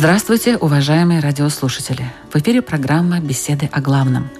Здравствуйте, 0.00 0.56
уважаемые 0.56 1.20
радиослушатели! 1.20 2.10
В 2.32 2.36
эфире 2.36 2.62
программа 2.62 3.20
«Беседы 3.20 3.68
о 3.70 3.82
главном». 3.82 4.30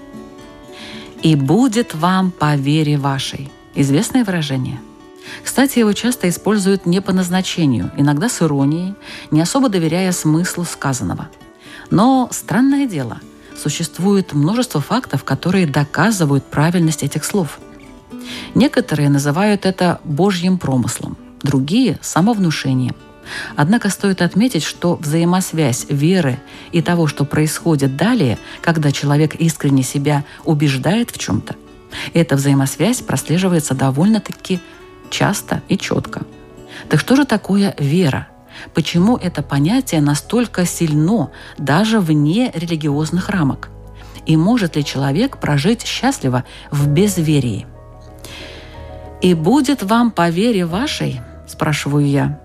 «И 1.20 1.34
будет 1.34 1.94
вам 1.94 2.30
по 2.30 2.56
вере 2.56 2.96
вашей»– 2.96 3.52
известное 3.74 4.24
выражение. 4.24 4.80
Кстати, 5.44 5.80
его 5.80 5.92
часто 5.92 6.30
используют 6.30 6.86
не 6.86 7.02
по 7.02 7.12
назначению, 7.12 7.90
иногда 7.98 8.30
с 8.30 8.40
иронией, 8.40 8.94
не 9.30 9.42
особо 9.42 9.68
доверяя 9.68 10.12
смыслу 10.12 10.64
сказанного. 10.64 11.28
Но 11.90 12.30
странное 12.32 12.86
дело, 12.86 13.20
существует 13.54 14.32
множество 14.32 14.80
фактов, 14.80 15.24
которые 15.24 15.66
доказывают 15.66 16.46
правильность 16.46 17.02
этих 17.02 17.22
слов. 17.22 17.60
Некоторые 18.54 19.10
называют 19.10 19.66
это 19.66 20.00
Божьим 20.04 20.56
промыслом, 20.56 21.18
другие– 21.42 21.98
самовнушением– 22.00 22.96
Однако 23.56 23.88
стоит 23.88 24.22
отметить, 24.22 24.62
что 24.62 24.96
взаимосвязь 24.96 25.86
веры 25.88 26.38
и 26.72 26.82
того, 26.82 27.06
что 27.06 27.24
происходит 27.24 27.96
далее, 27.96 28.38
когда 28.60 28.92
человек 28.92 29.34
искренне 29.34 29.82
себя 29.82 30.24
убеждает 30.44 31.10
в 31.10 31.18
чем-то, 31.18 31.56
эта 32.14 32.36
взаимосвязь 32.36 33.00
прослеживается 33.00 33.74
довольно-таки 33.74 34.60
часто 35.10 35.62
и 35.68 35.76
четко. 35.76 36.22
Так 36.88 37.00
что 37.00 37.16
же 37.16 37.24
такое 37.24 37.74
вера? 37.78 38.28
Почему 38.74 39.16
это 39.16 39.42
понятие 39.42 40.00
настолько 40.00 40.66
сильно 40.66 41.30
даже 41.58 42.00
вне 42.00 42.50
религиозных 42.54 43.28
рамок? 43.28 43.70
И 44.26 44.36
может 44.36 44.76
ли 44.76 44.84
человек 44.84 45.38
прожить 45.38 45.82
счастливо 45.82 46.44
в 46.70 46.88
безверии? 46.88 47.66
«И 49.20 49.34
будет 49.34 49.82
вам 49.82 50.10
по 50.10 50.30
вере 50.30 50.64
вашей?»– 50.64 51.20
спрашиваю 51.46 52.06
я. 52.06 52.40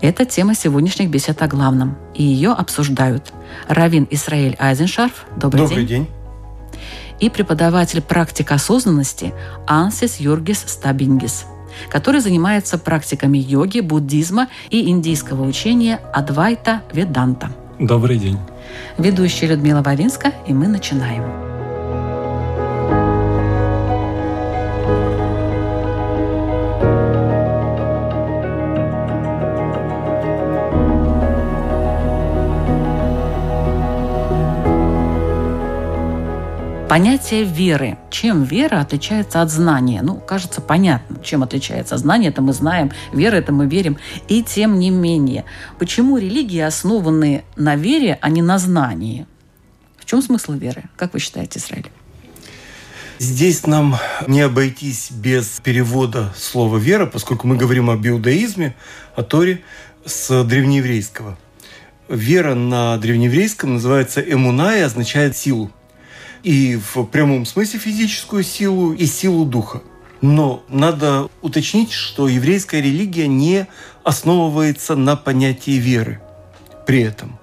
Это 0.00 0.24
тема 0.24 0.54
сегодняшних 0.54 1.10
бесед 1.10 1.42
о 1.42 1.48
главном, 1.48 1.96
и 2.14 2.22
ее 2.22 2.52
обсуждают 2.52 3.32
Равин 3.68 4.06
Исраэль 4.10 4.54
Айзеншарф. 4.58 5.26
Добрый, 5.36 5.62
Добрый 5.62 5.84
день. 5.84 6.06
день. 6.06 6.08
И 7.18 7.30
преподаватель 7.30 8.00
практик 8.00 8.52
осознанности 8.52 9.34
Ансис 9.66 10.20
Юргис 10.20 10.62
Стабингис, 10.66 11.46
который 11.90 12.20
занимается 12.20 12.78
практиками 12.78 13.38
йоги, 13.38 13.80
буддизма 13.80 14.48
и 14.70 14.88
индийского 14.88 15.42
учения 15.44 16.00
Адвайта 16.12 16.82
Веданта. 16.92 17.50
Добрый 17.80 18.18
день. 18.18 18.38
Ведущая 18.98 19.48
Людмила 19.48 19.82
Вавинска, 19.82 20.32
и 20.46 20.52
мы 20.52 20.68
начинаем. 20.68 21.57
Понятие 36.88 37.44
веры. 37.44 37.98
Чем 38.10 38.44
вера 38.44 38.80
отличается 38.80 39.42
от 39.42 39.50
знания? 39.50 40.00
Ну, 40.00 40.16
кажется, 40.16 40.62
понятно, 40.62 41.22
чем 41.22 41.42
отличается. 41.42 41.98
Знание 41.98 42.30
это 42.30 42.40
мы 42.40 42.54
знаем, 42.54 42.92
вера 43.12 43.36
это 43.36 43.52
мы 43.52 43.66
верим. 43.66 43.98
И 44.26 44.42
тем 44.42 44.78
не 44.78 44.88
менее, 44.88 45.44
почему 45.78 46.16
религии 46.16 46.60
основаны 46.60 47.44
на 47.56 47.76
вере, 47.76 48.18
а 48.22 48.30
не 48.30 48.40
на 48.40 48.58
знании? 48.58 49.26
В 49.98 50.06
чем 50.06 50.22
смысл 50.22 50.54
веры? 50.54 50.84
Как 50.96 51.12
вы 51.12 51.18
считаете, 51.18 51.58
Израиль? 51.58 51.90
Здесь 53.18 53.66
нам 53.66 53.96
не 54.26 54.40
обойтись 54.40 55.10
без 55.10 55.60
перевода 55.62 56.32
слова 56.38 56.78
«вера», 56.78 57.04
поскольку 57.04 57.46
мы 57.46 57.56
говорим 57.56 57.90
об 57.90 58.06
иудаизме, 58.06 58.74
о 59.14 59.22
Торе 59.22 59.60
с 60.06 60.42
древнееврейского. 60.42 61.36
Вера 62.08 62.54
на 62.54 62.96
древнееврейском 62.96 63.74
называется 63.74 64.22
«эмуна» 64.22 64.78
и 64.78 64.80
означает 64.80 65.36
«силу» 65.36 65.70
и 66.48 66.76
в 66.76 67.04
прямом 67.04 67.44
смысле 67.44 67.78
физическую 67.78 68.42
силу, 68.42 68.94
и 68.94 69.04
силу 69.04 69.44
духа. 69.44 69.82
Но 70.22 70.64
надо 70.70 71.28
уточнить, 71.42 71.92
что 71.92 72.26
еврейская 72.26 72.80
религия 72.80 73.28
не 73.28 73.66
основывается 74.02 74.96
на 74.96 75.14
понятии 75.14 75.72
веры 75.72 76.22
при 76.86 77.02
этом. 77.02 77.38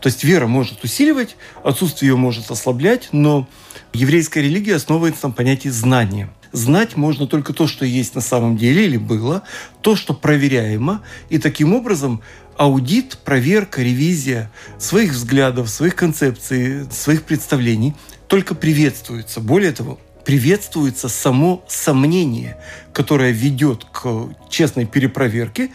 То 0.00 0.06
есть 0.06 0.24
вера 0.24 0.46
может 0.46 0.82
усиливать, 0.82 1.36
отсутствие 1.62 2.12
ее 2.12 2.16
может 2.16 2.50
ослаблять, 2.50 3.10
но 3.12 3.46
еврейская 3.92 4.40
религия 4.40 4.76
основывается 4.76 5.28
на 5.28 5.34
понятии 5.34 5.68
знания. 5.68 6.30
Знать 6.50 6.96
можно 6.96 7.26
только 7.26 7.52
то, 7.52 7.66
что 7.66 7.84
есть 7.84 8.14
на 8.14 8.22
самом 8.22 8.56
деле 8.56 8.86
или 8.86 8.96
было, 8.96 9.42
то, 9.82 9.96
что 9.96 10.14
проверяемо, 10.14 11.02
и 11.28 11.36
таким 11.36 11.74
образом 11.74 12.22
аудит, 12.56 13.18
проверка, 13.24 13.82
ревизия 13.82 14.50
своих 14.78 15.12
взглядов, 15.12 15.68
своих 15.70 15.94
концепций, 15.94 16.90
своих 16.90 17.24
представлений 17.24 17.94
только 18.30 18.54
приветствуется. 18.54 19.40
Более 19.40 19.72
того, 19.72 19.98
приветствуется 20.24 21.08
само 21.08 21.64
сомнение, 21.66 22.56
которое 22.92 23.32
ведет 23.32 23.84
к 23.92 24.28
честной 24.48 24.86
перепроверке. 24.86 25.70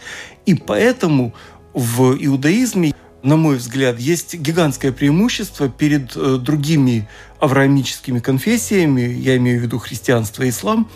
И 0.46 0.54
поэтому 0.54 1.34
в 1.74 2.16
иудаизме, 2.18 2.94
на 3.22 3.36
мой 3.36 3.56
взгляд, 3.56 4.00
есть 4.00 4.34
гигантское 4.36 4.90
преимущество 4.90 5.68
перед 5.68 6.16
э, 6.16 6.38
другими 6.40 7.06
авраамическими 7.40 8.20
конфессиями, 8.20 9.02
я 9.02 9.36
имею 9.36 9.60
в 9.60 9.62
виду 9.62 9.78
христианство 9.78 10.42
и 10.42 10.48
ислам, 10.48 10.88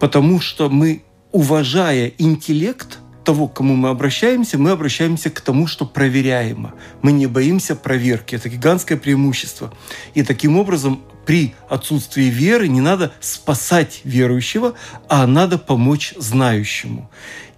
потому 0.00 0.40
что 0.40 0.70
мы, 0.70 1.04
уважая 1.32 2.12
интеллект– 2.16 2.98
того, 3.24 3.48
к 3.48 3.54
кому 3.54 3.74
мы 3.74 3.88
обращаемся, 3.88 4.58
мы 4.58 4.70
обращаемся 4.70 5.30
к 5.30 5.40
тому, 5.40 5.66
что 5.66 5.86
проверяемо. 5.86 6.74
Мы 7.02 7.12
не 7.12 7.26
боимся 7.26 7.74
проверки. 7.74 8.36
Это 8.36 8.48
гигантское 8.48 8.98
преимущество. 8.98 9.72
И 10.14 10.22
таким 10.22 10.58
образом 10.58 11.02
при 11.26 11.54
отсутствии 11.68 12.24
веры 12.24 12.68
не 12.68 12.80
надо 12.80 13.12
спасать 13.20 14.02
верующего, 14.04 14.74
а 15.08 15.26
надо 15.26 15.58
помочь 15.58 16.14
знающему. 16.16 17.10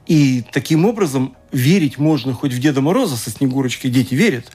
И 0.06 0.44
таким 0.52 0.86
образом 0.86 1.36
верить 1.50 1.98
можно 1.98 2.32
хоть 2.32 2.52
в 2.52 2.60
Деда 2.60 2.80
Мороза 2.80 3.16
со 3.16 3.30
Снегурочкой 3.30 3.90
дети 3.90 4.14
верят, 4.14 4.52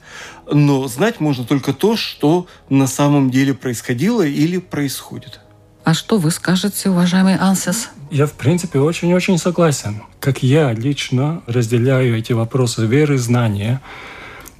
но 0.50 0.88
знать 0.88 1.20
можно 1.20 1.44
только 1.44 1.74
то, 1.74 1.94
что 1.94 2.46
на 2.70 2.86
самом 2.86 3.30
деле 3.30 3.52
происходило 3.52 4.26
или 4.26 4.56
происходит. 4.56 5.41
А 5.84 5.94
что 5.94 6.18
вы 6.18 6.30
скажете, 6.30 6.90
уважаемый 6.90 7.36
Ансес? 7.36 7.90
Я, 8.10 8.26
в 8.26 8.32
принципе, 8.34 8.78
очень-очень 8.78 9.36
согласен. 9.36 10.02
Как 10.20 10.42
я 10.42 10.72
лично 10.72 11.42
разделяю 11.46 12.16
эти 12.16 12.32
вопросы 12.32 12.86
веры 12.86 13.16
и 13.16 13.18
знания. 13.18 13.80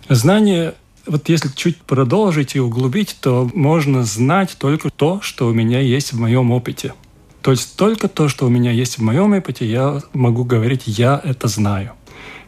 Знание, 0.09 0.75
вот 1.07 1.29
если 1.29 1.49
чуть 1.55 1.79
продолжить 1.79 2.57
и 2.57 2.61
углубить, 2.61 3.17
то 3.21 3.49
можно 3.55 4.05
знать 4.05 4.57
только 4.59 4.91
то, 4.91 5.21
что 5.23 5.47
у 5.47 5.53
меня 5.53 5.81
есть 5.81 6.13
в 6.13 6.19
моем 6.19 6.51
опыте. 6.51 6.95
То 7.41 7.53
есть 7.53 7.77
только 7.77 8.09
то, 8.09 8.29
что 8.29 8.47
у 8.47 8.49
меня 8.49 8.73
есть 8.73 8.99
в 8.99 9.03
моем 9.03 9.33
опыте, 9.33 9.65
я 9.65 10.01
могу 10.13 10.45
говорить, 10.45 10.85
я 10.87 11.21
это 11.23 11.47
знаю. 11.47 11.93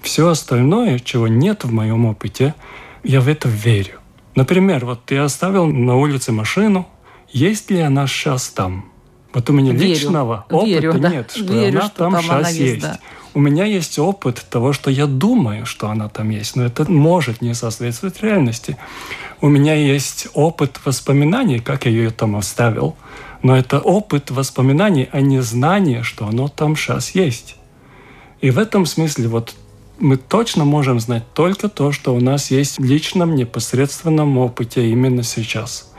Все 0.02 0.28
остальное, 0.28 0.98
чего 0.98 1.28
нет 1.28 1.64
в 1.64 1.72
моем 1.72 2.06
опыте, 2.06 2.54
я 3.04 3.20
в 3.20 3.28
это 3.28 3.48
верю. 3.48 4.00
Например, 4.34 4.84
вот 4.84 5.04
ты 5.04 5.16
оставил 5.18 5.66
на 5.66 5.96
улице 5.96 6.32
машину, 6.32 6.88
есть 7.34 7.68
ли 7.70 7.80
она 7.80 8.06
сейчас 8.06 8.48
там? 8.48 8.90
Вот 9.34 9.50
у 9.50 9.52
меня 9.52 9.72
верю, 9.72 9.88
личного 9.88 10.46
опыта 10.48 10.66
верю, 10.66 10.94
да. 10.94 11.08
нет, 11.08 11.32
что 11.32 11.52
верю, 11.52 11.78
она 11.80 11.88
что 11.88 11.96
там, 11.96 12.12
там 12.12 12.22
сейчас 12.22 12.32
она 12.32 12.48
есть. 12.48 12.60
есть 12.60 12.82
да. 12.82 12.98
У 13.34 13.40
меня 13.40 13.64
есть 13.64 13.98
опыт 13.98 14.46
того, 14.48 14.72
что 14.72 14.90
я 14.92 15.06
думаю, 15.06 15.66
что 15.66 15.90
она 15.90 16.08
там 16.08 16.30
есть, 16.30 16.54
но 16.54 16.62
это 16.62 16.88
может 16.88 17.42
не 17.42 17.52
соответствовать 17.52 18.22
реальности. 18.22 18.76
У 19.40 19.48
меня 19.48 19.74
есть 19.74 20.28
опыт 20.34 20.78
воспоминаний, 20.84 21.58
как 21.58 21.86
я 21.86 21.90
ее 21.90 22.10
там 22.10 22.36
оставил, 22.36 22.94
но 23.42 23.56
это 23.56 23.80
опыт 23.80 24.30
воспоминаний, 24.30 25.08
а 25.10 25.20
не 25.20 25.42
знание, 25.42 26.04
что 26.04 26.28
оно 26.28 26.46
там 26.46 26.76
сейчас 26.76 27.16
есть. 27.16 27.56
И 28.40 28.50
в 28.50 28.58
этом 28.60 28.86
смысле 28.86 29.26
вот 29.26 29.56
мы 29.98 30.16
точно 30.16 30.64
можем 30.64 31.00
знать 31.00 31.24
только 31.34 31.68
то, 31.68 31.90
что 31.90 32.14
у 32.14 32.20
нас 32.20 32.52
есть 32.52 32.78
в 32.78 32.84
личном 32.84 33.34
непосредственном 33.34 34.38
опыте 34.38 34.88
именно 34.88 35.24
сейчас. 35.24 35.92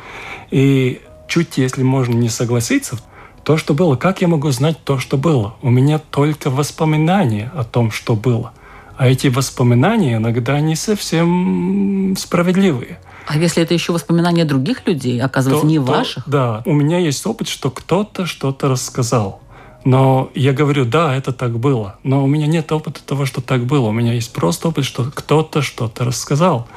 И 0.52 1.02
чуть, 1.28 1.58
если 1.58 1.84
можно 1.84 2.14
не 2.14 2.30
согласиться, 2.30 2.98
то, 3.44 3.58
что 3.58 3.74
было, 3.74 3.96
как 3.96 4.22
я 4.22 4.28
могу 4.28 4.50
знать 4.52 4.78
то, 4.84 4.98
что 4.98 5.18
было? 5.18 5.56
У 5.62 5.70
меня 5.70 6.00
только 6.00 6.50
воспоминания 6.50 7.52
о 7.56 7.64
том, 7.64 7.92
что 7.92 8.16
было. 8.16 8.54
А 8.98 9.08
эти 9.08 9.28
воспоминания 9.28 10.16
иногда 10.18 10.60
не 10.60 10.76
совсем 10.76 12.16
справедливые. 12.18 12.98
А 13.28 13.38
если 13.38 13.62
это 13.62 13.74
еще 13.74 13.92
воспоминания 13.92 14.46
других 14.46 14.88
людей, 14.88 15.22
оказывается, 15.22 15.64
То- 15.64 15.68
не 15.68 15.78
то- 15.78 15.84
ваших? 15.84 16.28
Да, 16.28 16.62
у 16.66 16.74
меня 16.74 17.00
есть 17.00 17.26
опыт, 17.26 17.48
что 17.48 17.72
кто-то 17.72 18.26
что-то 18.26 18.70
рассказал. 18.70 19.42
Но 19.84 20.32
я 20.34 20.52
говорю, 20.54 20.86
да, 20.86 21.16
это 21.16 21.32
так 21.32 21.60
было. 21.60 21.98
Но 22.04 22.24
у 22.24 22.28
меня 22.28 22.48
нет 22.48 22.72
опыта 22.72 23.04
того, 23.04 23.26
что 23.26 23.42
так 23.42 23.66
было. 23.66 23.88
У 23.90 23.92
меня 23.92 24.14
есть 24.14 24.34
просто 24.34 24.70
опыт, 24.70 24.86
что 24.86 25.12
кто-то 25.14 25.62
что-то 25.62 26.06
рассказал. 26.06 26.68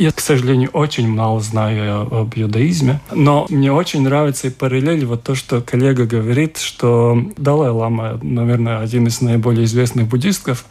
Я, 0.00 0.12
к 0.12 0.20
сожалению, 0.20 0.70
очень 0.72 1.06
мало 1.06 1.42
знаю 1.42 2.08
об 2.10 2.32
иудаизме, 2.34 3.02
но 3.12 3.44
мне 3.50 3.70
очень 3.70 4.00
нравится 4.00 4.46
и 4.46 4.50
параллель 4.50 5.04
вот 5.04 5.24
то, 5.24 5.34
что 5.34 5.60
коллега 5.60 6.06
говорит, 6.06 6.56
что 6.56 7.22
Далай-Лама, 7.36 8.18
наверное, 8.22 8.78
один 8.78 9.08
из 9.08 9.20
наиболее 9.20 9.64
известных 9.64 10.06
буддистов, 10.06 10.64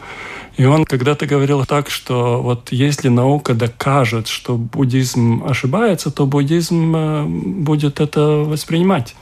и 0.58 0.66
он 0.66 0.84
когда-то 0.84 1.28
говорил 1.28 1.64
так, 1.66 1.92
что 1.92 2.42
вот 2.42 2.72
если 2.72 3.10
наука 3.10 3.54
докажет, 3.54 4.28
что 4.28 4.56
буддизм 4.56 5.44
ошибается, 5.48 6.10
то 6.10 6.25
буддизм 6.25 6.96
э, 6.96 7.25
будет 7.25 8.00
это 8.00 8.22
воспринимать 8.48 9.16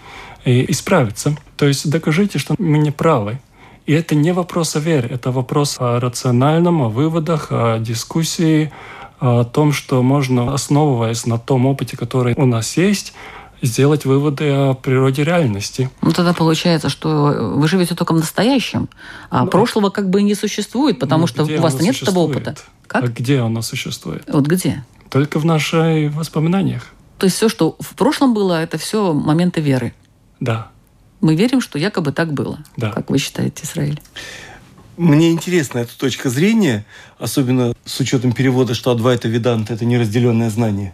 и 0.45 0.71
исправиться. 0.71 1.35
То 1.57 1.65
есть 1.65 1.89
докажите, 1.89 2.39
что 2.39 2.55
мы 2.57 2.77
не 2.77 2.91
правы. 2.91 3.39
И 3.85 3.91
это 3.91 4.15
не 4.15 4.31
вопрос 4.31 4.77
о 4.77 4.79
вере, 4.79 5.09
это 5.11 5.31
вопрос 5.31 5.75
о 5.79 5.99
рациональном, 5.99 6.81
о 6.81 6.87
выводах, 6.87 7.47
о 7.49 7.77
дискуссии, 7.79 8.71
о 9.19 9.43
том, 9.43 9.71
что 9.73 10.01
можно, 10.03 10.53
основываясь 10.53 11.25
на 11.25 11.37
том 11.39 11.65
опыте, 11.65 11.97
который 11.97 12.33
у 12.35 12.45
нас 12.45 12.77
есть, 12.77 13.13
сделать 13.61 14.05
выводы 14.05 14.49
о 14.51 14.73
природе 14.75 15.23
реальности. 15.23 15.89
Ну, 16.01 16.11
тогда 16.11 16.33
получается, 16.33 16.89
что 16.89 17.53
вы 17.55 17.67
живете 17.67 17.95
только 17.95 18.13
в 18.13 18.17
настоящем, 18.17 18.87
а 19.31 19.45
Ну, 19.45 19.49
прошлого 19.49 19.89
как 19.89 20.09
бы 20.11 20.19
и 20.21 20.23
не 20.23 20.35
существует, 20.35 20.99
потому 20.99 21.21
Ну, 21.21 21.27
что 21.27 21.43
у 21.43 21.61
вас 21.61 21.73
нет 21.73 21.95
этого 21.95 22.05
существует? 22.05 22.37
опыта. 22.37 22.55
Как? 22.85 23.03
А 23.03 23.07
где 23.07 23.39
оно 23.39 23.61
существует? 23.63 24.23
Вот 24.31 24.45
где? 24.45 24.83
Только 25.09 25.39
в 25.39 25.45
наших 25.45 26.13
воспоминаниях. 26.13 26.85
То 27.17 27.25
есть 27.25 27.37
все, 27.37 27.49
что 27.49 27.75
в 27.79 27.95
прошлом 27.95 28.35
было, 28.35 28.61
это 28.61 28.77
все 28.77 29.11
моменты 29.13 29.59
веры. 29.59 29.93
Да. 30.39 30.67
Мы 31.19 31.35
верим, 31.35 31.61
что 31.61 31.79
якобы 31.79 32.11
так 32.11 32.31
было. 32.33 32.59
Да. 32.75 32.91
Как 32.91 33.09
вы 33.09 33.17
считаете, 33.17 33.63
Израиль? 33.65 33.99
Мне 34.97 35.31
интересна 35.31 35.79
эта 35.79 35.95
точка 35.95 36.31
зрения, 36.31 36.83
особенно 37.19 37.75
с 37.85 37.99
учетом 37.99 38.31
перевода, 38.31 38.73
что 38.73 38.89
Адвайта 38.89 39.27
Веданта– 39.27 39.73
это 39.75 39.85
неразделенное 39.85 40.49
знание. 40.49 40.91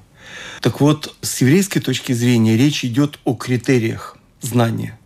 Так 0.59 0.81
вот, 0.81 1.15
с 1.21 1.39
еврейской 1.39 1.79
точки 1.79 2.11
зрения 2.11 2.57
речь 2.57 2.83
идет 2.83 3.17
о 3.23 3.33
критериях 3.33 4.17
знания. 4.41 4.99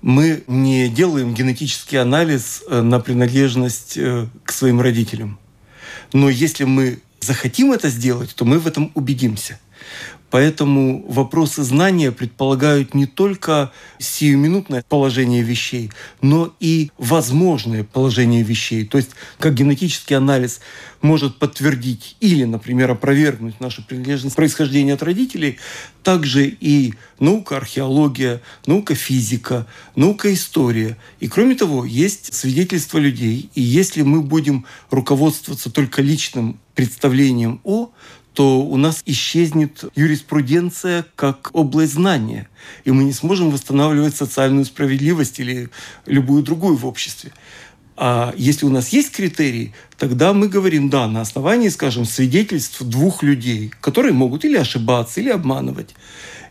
Мы 0.00 0.42
не 0.46 0.88
делаем 0.88 1.34
генетический 1.34 2.00
анализ 2.00 2.62
э, 2.66 2.80
на 2.80 2.98
принадлежность 2.98 3.98
э, 3.98 4.26
к 4.42 4.52
своим 4.52 4.80
родителям. 4.80 5.38
Но 6.14 6.30
если 6.30 6.64
мы 6.64 7.00
захотим 7.20 7.72
это 7.72 7.90
сделать, 7.90 8.34
то 8.34 8.46
мы 8.46 8.58
в 8.58 8.66
этом 8.66 8.90
убедимся. 8.94 9.60
Поэтому 10.30 11.04
вопросы 11.08 11.62
знания 11.62 12.12
предполагают 12.12 12.94
не 12.94 13.06
только 13.06 13.72
сиюминутное 13.98 14.84
положение 14.86 15.42
вещей, 15.42 15.90
но 16.20 16.54
и 16.60 16.90
возможное 16.98 17.82
положение 17.82 18.42
вещей. 18.42 18.84
То 18.84 18.98
есть 18.98 19.10
как 19.38 19.54
генетический 19.54 20.16
анализ 20.16 20.60
может 21.00 21.38
подтвердить 21.38 22.16
или, 22.20 22.44
например, 22.44 22.90
опровергнуть 22.90 23.60
нашу 23.60 23.82
принадлежность 23.82 24.36
происхождения 24.36 24.94
от 24.94 25.02
родителей, 25.02 25.58
также 26.02 26.46
и 26.48 26.94
наука 27.18 27.56
археология, 27.56 28.42
наука 28.66 28.94
физика, 28.94 29.66
наука 29.96 30.32
история. 30.34 30.96
И 31.20 31.28
кроме 31.28 31.54
того, 31.54 31.84
есть 31.84 32.34
свидетельства 32.34 32.98
людей. 32.98 33.50
И 33.54 33.62
если 33.62 34.02
мы 34.02 34.22
будем 34.22 34.66
руководствоваться 34.90 35.70
только 35.70 36.02
личным 36.02 36.60
представлением 36.74 37.60
о, 37.64 37.90
то 38.34 38.60
у 38.60 38.76
нас 38.76 39.02
исчезнет 39.06 39.84
юриспруденция 39.96 41.04
как 41.16 41.50
область 41.52 41.94
знания, 41.94 42.48
и 42.84 42.90
мы 42.90 43.04
не 43.04 43.12
сможем 43.12 43.50
восстанавливать 43.50 44.14
социальную 44.14 44.64
справедливость 44.64 45.40
или 45.40 45.70
любую 46.06 46.42
другую 46.42 46.76
в 46.76 46.86
обществе. 46.86 47.32
А 47.96 48.32
если 48.36 48.64
у 48.64 48.68
нас 48.68 48.90
есть 48.90 49.10
критерии, 49.10 49.74
тогда 49.96 50.32
мы 50.32 50.48
говорим, 50.48 50.88
да, 50.88 51.08
на 51.08 51.20
основании, 51.20 51.68
скажем, 51.68 52.04
свидетельств 52.04 52.80
двух 52.82 53.24
людей, 53.24 53.72
которые 53.80 54.12
могут 54.12 54.44
или 54.44 54.56
ошибаться, 54.56 55.20
или 55.20 55.30
обманывать, 55.30 55.96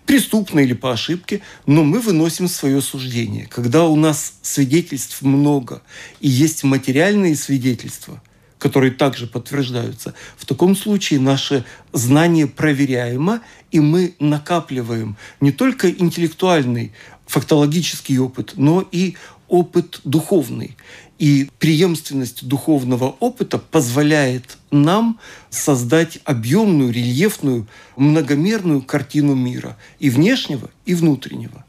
преступно 0.06 0.60
или 0.60 0.74
по 0.74 0.92
ошибке, 0.92 1.42
но 1.66 1.84
мы 1.84 2.02
выносим 2.02 2.50
свое 2.50 2.82
суждение. 2.82 3.46
Когда 3.46 3.86
у 3.86 3.96
нас 3.96 4.34
свидетельств 4.42 5.22
много 5.22 5.84
и 6.20 6.28
есть 6.28 6.66
материальные 6.66 7.38
свидетельства, 7.38 8.22
которые 8.60 8.92
также 8.92 9.28
подтверждаются, 9.28 10.14
в 10.38 10.46
таком 10.46 10.76
случае 10.76 11.20
наше 11.20 11.64
знание 11.94 12.48
проверяемо, 12.48 13.42
и 13.72 13.80
мы 13.80 14.16
накапливаем 14.20 15.18
не 15.42 15.52
только 15.52 15.90
интеллектуальный, 15.90 16.94
фактологический 17.26 18.18
опыт, 18.18 18.54
но 18.56 18.88
и 18.92 19.16
опыт 19.48 20.02
духовный. 20.04 20.76
И 21.20 21.50
преемственность 21.58 22.48
духовного 22.48 23.16
опыта 23.20 23.58
позволяет 23.58 24.58
нам 24.70 25.20
создать 25.50 26.20
объемную, 26.26 26.92
рельефную, 26.92 27.68
многомерную 27.96 28.84
картину 28.84 29.34
мира 29.34 29.78
и 30.00 30.10
внешнего, 30.12 30.70
и 30.86 30.94
внутреннего. 30.94 31.66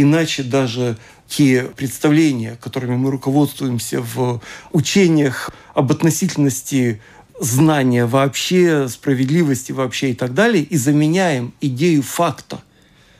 Иначе 0.00 0.44
даже 0.44 0.96
те 1.26 1.64
представления, 1.64 2.56
которыми 2.60 2.94
мы 2.94 3.10
руководствуемся 3.10 4.00
в 4.00 4.40
учениях 4.70 5.50
об 5.74 5.90
относительности 5.90 7.02
знания 7.40 8.06
вообще, 8.06 8.86
справедливости 8.88 9.72
вообще 9.72 10.12
и 10.12 10.14
так 10.14 10.34
далее, 10.34 10.62
и 10.62 10.76
заменяем 10.76 11.52
идею 11.60 12.04
факта 12.04 12.62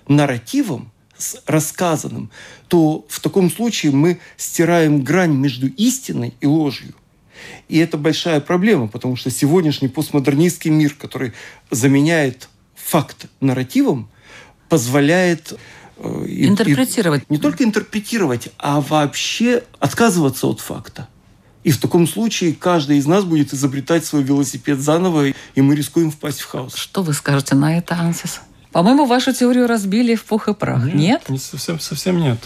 нарративом, 0.07 0.93
с 1.17 1.43
рассказанным, 1.47 2.31
то 2.69 3.05
в 3.09 3.19
таком 3.19 3.51
случае 3.51 3.91
мы 3.91 4.21
стираем 4.37 5.03
грань 5.03 5.35
между 5.35 5.67
истиной 5.67 6.35
и 6.41 6.47
ложью. 6.47 6.95
И 7.69 7.79
это 7.79 7.99
большая 7.99 8.39
проблема, 8.41 8.87
потому 8.87 9.17
что 9.17 9.31
сегодняшний 9.33 9.89
постмодернистский 9.89 10.71
мир, 10.71 10.95
который 10.95 11.33
заменяет 11.73 12.49
факт 12.77 13.27
нарративом, 13.41 14.09
позволяет 14.69 15.59
э, 15.99 16.25
и- 16.27 16.45
и 16.45 16.47
Интерпретировать. 16.47 17.29
не 17.31 17.39
только 17.39 17.65
интерпретировать, 17.65 18.49
а 18.59 18.81
вообще 18.81 19.65
отказываться 19.81 20.47
от 20.47 20.61
факта. 20.61 21.09
И 21.65 21.71
в 21.71 21.79
таком 21.79 22.07
случае 22.07 22.55
каждый 22.55 22.99
из 22.99 23.07
нас 23.07 23.25
будет 23.25 23.53
изобретать 23.53 24.05
свой 24.05 24.23
велосипед 24.23 24.79
заново, 24.81 25.27
и 25.27 25.61
мы 25.61 25.75
рискуем 25.75 26.11
впасть 26.11 26.41
в 26.41 26.47
хаос. 26.47 26.75
Что 26.75 27.03
вы 27.03 27.13
скажете 27.13 27.55
на 27.55 27.77
это, 27.77 27.95
Ансис? 27.97 28.41
По-моему, 28.73 29.07
вашу 29.07 29.33
теорию 29.33 29.67
разбили 29.67 30.15
в 30.15 30.25
пух 30.25 30.49
и 30.49 30.55
прах. 30.55 30.85
Нет? 30.95 31.29
Не 31.29 31.39
совсем, 31.39 31.81
совсем 31.81 32.19
нет. 32.21 32.39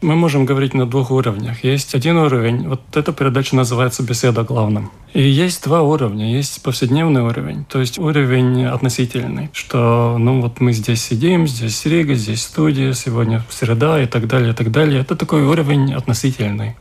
Мы 0.00 0.14
можем 0.14 0.44
говорить 0.44 0.74
на 0.74 0.86
двух 0.86 1.10
уровнях. 1.10 1.64
Есть 1.64 1.96
один 1.96 2.18
уровень, 2.18 2.68
вот 2.68 2.80
эта 2.94 3.12
передача 3.12 3.56
называется 3.56 4.04
«Беседа 4.04 4.42
о 4.42 4.44
главном». 4.44 4.92
И 5.12 5.22
есть 5.22 5.64
два 5.64 5.82
уровня. 5.82 6.32
Есть 6.32 6.62
повседневный 6.62 7.22
уровень, 7.22 7.64
то 7.64 7.80
есть 7.80 7.98
уровень 7.98 8.64
относительный, 8.64 9.50
что 9.52 10.16
ну 10.16 10.40
вот 10.40 10.60
мы 10.60 10.72
здесь 10.72 11.02
сидим, 11.02 11.48
здесь 11.48 11.84
Рига, 11.84 12.14
здесь 12.14 12.42
студия, 12.42 12.92
сегодня 12.92 13.42
среда 13.50 14.00
и 14.00 14.06
так 14.06 14.28
далее, 14.28 14.50
и 14.50 14.54
так 14.54 14.70
далее. 14.70 15.00
Это 15.00 15.16
такой 15.16 15.42
уровень 15.42 15.92
относительный. 15.92 16.76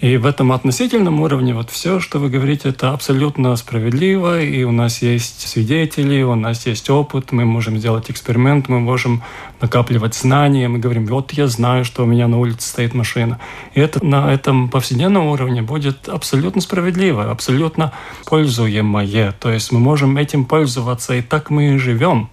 И 0.00 0.16
в 0.16 0.26
этом 0.26 0.50
относительном 0.50 1.20
уровне 1.20 1.54
вот 1.54 1.70
все, 1.70 2.00
что 2.00 2.18
вы 2.18 2.28
говорите, 2.28 2.68
это 2.68 2.90
абсолютно 2.90 3.54
справедливо, 3.54 4.42
и 4.42 4.64
у 4.64 4.72
нас 4.72 5.02
есть 5.02 5.48
свидетели, 5.48 6.22
у 6.22 6.34
нас 6.34 6.66
есть 6.66 6.90
опыт, 6.90 7.30
мы 7.30 7.44
можем 7.44 7.78
сделать 7.78 8.10
эксперимент, 8.10 8.68
мы 8.68 8.80
можем 8.80 9.22
накапливать 9.60 10.14
знания, 10.14 10.66
мы 10.68 10.80
говорим, 10.80 11.06
вот 11.06 11.32
я 11.32 11.46
знаю, 11.46 11.84
что 11.84 12.02
у 12.02 12.06
меня 12.06 12.26
на 12.26 12.38
улице 12.40 12.68
стоит 12.68 12.92
машина. 12.92 13.38
И 13.74 13.80
это 13.80 14.04
на 14.04 14.32
этом 14.32 14.68
повседневном 14.68 15.28
уровне 15.28 15.62
будет 15.62 16.08
абсолютно 16.08 16.60
справедливо, 16.60 17.30
абсолютно 17.30 17.92
пользуемое. 18.26 19.32
То 19.32 19.52
есть 19.52 19.70
мы 19.70 19.78
можем 19.78 20.16
этим 20.16 20.44
пользоваться, 20.44 21.14
и 21.14 21.22
так 21.22 21.50
мы 21.50 21.74
и 21.74 21.78
живем. 21.78 22.30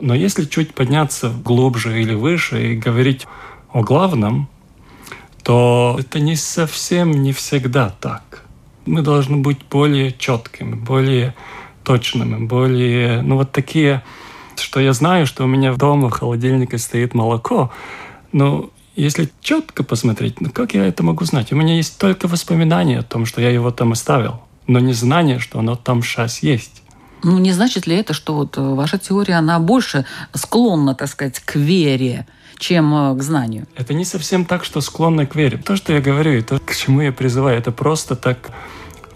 Но 0.00 0.14
если 0.14 0.44
чуть 0.44 0.74
подняться 0.74 1.28
глубже 1.44 2.00
или 2.00 2.14
выше 2.14 2.72
и 2.72 2.76
говорить 2.76 3.26
о 3.72 3.82
главном, 3.82 4.48
то 5.44 5.96
это 6.00 6.20
не 6.20 6.36
совсем 6.36 7.22
не 7.22 7.32
всегда 7.32 7.90
так. 8.00 8.42
Мы 8.86 9.02
должны 9.02 9.36
быть 9.36 9.58
более 9.70 10.12
четкими, 10.12 10.74
более 10.74 11.34
точными, 11.84 12.44
более, 12.46 13.22
ну 13.22 13.36
вот 13.36 13.52
такие, 13.52 14.02
что 14.56 14.80
я 14.80 14.92
знаю, 14.92 15.26
что 15.26 15.44
у 15.44 15.46
меня 15.46 15.74
дома 15.74 16.08
в 16.08 16.12
холодильнике 16.12 16.78
стоит 16.78 17.14
молоко, 17.14 17.70
но 18.32 18.70
если 18.96 19.28
четко 19.40 19.84
посмотреть, 19.84 20.40
ну 20.40 20.50
как 20.50 20.74
я 20.74 20.86
это 20.86 21.02
могу 21.02 21.24
знать? 21.24 21.52
У 21.52 21.56
меня 21.56 21.76
есть 21.76 21.98
только 21.98 22.26
воспоминания 22.26 23.00
о 23.00 23.02
том, 23.02 23.26
что 23.26 23.40
я 23.42 23.50
его 23.50 23.70
там 23.70 23.92
оставил, 23.92 24.40
но 24.66 24.78
не 24.78 24.94
знание, 24.94 25.38
что 25.38 25.58
оно 25.58 25.76
там 25.76 26.02
сейчас 26.02 26.42
есть. 26.42 26.82
Ну, 27.22 27.38
не 27.38 27.52
значит 27.52 27.86
ли 27.86 27.96
это, 27.96 28.12
что 28.12 28.34
вот 28.34 28.58
э, 28.58 28.60
ваша 28.60 28.98
теория, 28.98 29.34
она 29.34 29.58
больше 29.58 30.04
склонна, 30.34 30.94
так 30.94 31.08
сказать, 31.08 31.40
к 31.40 31.56
вере, 31.56 32.26
чем 32.58 32.94
э, 32.94 33.16
к 33.16 33.22
знанию? 33.22 33.66
Это 33.76 33.94
не 33.94 34.04
совсем 34.04 34.44
так, 34.44 34.64
что 34.64 34.80
склонны 34.80 35.26
к 35.26 35.34
вере. 35.34 35.58
То, 35.58 35.76
что 35.76 35.92
я 35.92 36.00
говорю, 36.00 36.32
и 36.32 36.40
то, 36.42 36.58
к 36.58 36.74
чему 36.74 37.00
я 37.00 37.12
призываю, 37.12 37.58
это 37.58 37.72
просто 37.72 38.16
так 38.16 38.50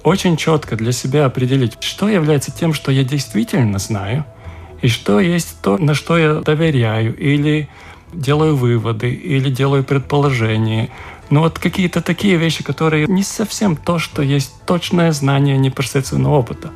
очень 0.03 0.37
четко 0.37 0.77
для 0.77 0.93
себя 0.93 1.27
определить, 1.27 1.77
что 1.81 2.09
является 2.09 2.51
тем, 2.51 2.73
что 2.73 2.91
я 2.93 3.05
действительно 3.05 3.79
знаю, 3.79 4.25
и 4.81 4.89
что 4.89 5.21
есть 5.21 5.57
то, 5.63 5.77
на 5.77 5.95
что 5.95 6.17
я 6.17 6.35
доверяю, 6.35 7.17
или 7.17 7.69
делаю 8.13 8.57
выводы, 8.57 9.11
или 9.11 9.51
делаю 9.51 9.85
предположения. 9.85 10.91
Но 11.31 11.41
вот 11.41 11.59
какие-то 11.59 12.01
такие 12.01 12.37
вещи, 12.37 12.65
которые 12.65 13.07
не 13.07 13.23
совсем 13.23 13.77
то, 13.77 13.99
что 13.99 14.23
есть 14.23 14.53
точное 14.67 15.13
знание 15.13 15.59
непосредственного 15.59 16.39
опыта. 16.39 16.71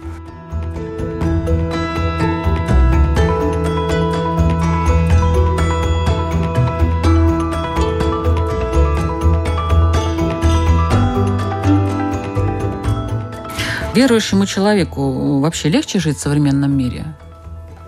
Верующему 13.94 14.46
человеку 14.46 15.40
вообще 15.40 15.68
легче 15.68 15.98
жить 15.98 16.16
в 16.16 16.20
современном 16.20 16.74
мире? 16.74 17.14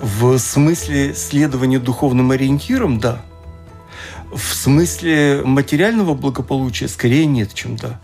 В 0.03 0.37
смысле 0.37 1.15
следования 1.15 1.79
духовным 1.79 2.31
ориентирам– 2.31 2.99
да. 3.01 3.23
В 4.31 4.55
смысле 4.55 5.41
материального 5.45 6.13
благополучия 6.13 6.89
скорее 6.89 7.25
нет, 7.25 7.55
чем 7.55 7.77
да. 7.77 8.01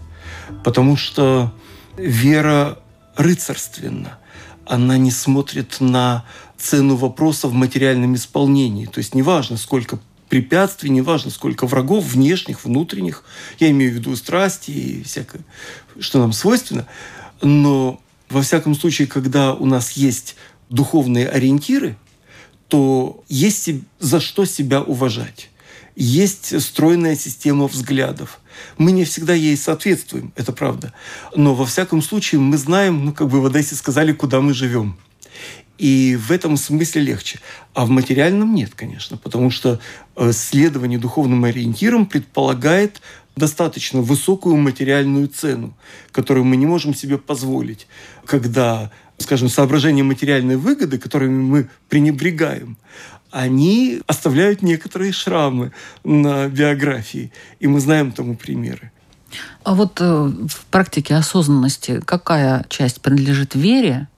Потому 0.64 0.96
что 0.96 1.52
вера 1.98 2.78
рыцарственна. 3.16 4.18
Она 4.64 4.96
не 4.96 5.10
смотрит 5.10 5.76
на 5.80 6.24
цену 6.56 6.96
вопроса 6.96 7.48
в 7.48 7.52
материальном 7.52 8.14
исполнении. 8.14 8.86
То 8.86 8.98
есть 8.98 9.14
неважно, 9.14 9.58
сколько 9.58 9.98
препятствий, 10.30 10.88
неважно, 10.88 11.30
сколько 11.30 11.66
врагов, 11.66 12.04
внешних, 12.04 12.64
внутренних. 12.64 13.24
Я 13.58 13.70
имею 13.70 13.92
в 13.92 13.96
виду 13.96 14.16
страсти 14.16 14.70
и 14.70 15.02
всякое, 15.02 15.42
что 15.98 16.18
нам 16.18 16.32
свойственно– 16.32 16.86
но 17.42 18.00
во 18.28 18.42
всяком 18.42 18.74
случае, 18.74 19.08
когда 19.08 19.54
у 19.54 19.66
нас 19.66 19.92
есть 19.92 20.36
духовные 20.68 21.28
ориентиры, 21.28 21.96
то 22.68 23.22
есть 23.28 23.70
за 23.98 24.20
что 24.20 24.44
себя 24.44 24.80
уважать. 24.80 25.50
Есть 25.96 26.60
стройная 26.62 27.16
система 27.16 27.66
взглядов. 27.66 28.40
Мы 28.78 28.92
не 28.92 29.04
всегда 29.04 29.34
ей 29.34 29.56
соответствуем, 29.56 30.32
это 30.36 30.52
правда. 30.52 30.92
Но 31.34 31.54
во 31.54 31.66
всяком 31.66 32.00
случае 32.00 32.40
мы 32.40 32.56
знаем, 32.56 33.04
ну 33.04 33.12
как 33.12 33.28
бы 33.28 33.40
в 33.40 33.46
Одессе 33.46 33.74
сказали, 33.74 34.12
куда 34.12 34.40
мы 34.40 34.54
живем. 34.54 34.96
И 35.78 36.16
в 36.16 36.30
этом 36.30 36.56
смысле 36.58 37.02
легче. 37.02 37.40
А 37.72 37.86
в 37.86 37.88
материальном 37.88 38.54
нет, 38.54 38.72
конечно, 38.76 39.16
потому 39.16 39.50
что 39.50 39.80
э, 40.14 40.32
следование 40.32 40.98
духовным 40.98 41.44
ориентирам 41.44 42.04
предполагает 42.04 43.00
достаточно 43.36 44.00
высокую 44.00 44.56
материальную 44.56 45.28
цену, 45.28 45.74
которую 46.12 46.44
мы 46.44 46.56
не 46.56 46.66
можем 46.66 46.94
себе 46.94 47.18
позволить, 47.18 47.86
когда, 48.24 48.90
скажем, 49.18 49.48
соображения 49.48 50.02
материальной 50.02 50.56
выгоды, 50.56 50.98
которыми 50.98 51.42
мы 51.42 51.68
пренебрегаем, 51.88 52.76
они 53.30 54.02
оставляют 54.06 54.62
некоторые 54.62 55.12
шрамы 55.12 55.72
на 56.04 56.48
биографии. 56.48 57.32
И 57.60 57.66
мы 57.66 57.80
знаем 57.80 58.12
тому 58.12 58.36
примеры. 58.36 58.90
А 59.62 59.74
вот 59.74 60.00
э, 60.00 60.04
в 60.04 60.64
практике 60.70 61.14
осознанности 61.14 62.00
какая 62.04 62.66
часть 62.68 63.00
принадлежит 63.00 63.54
вере? 63.54 64.08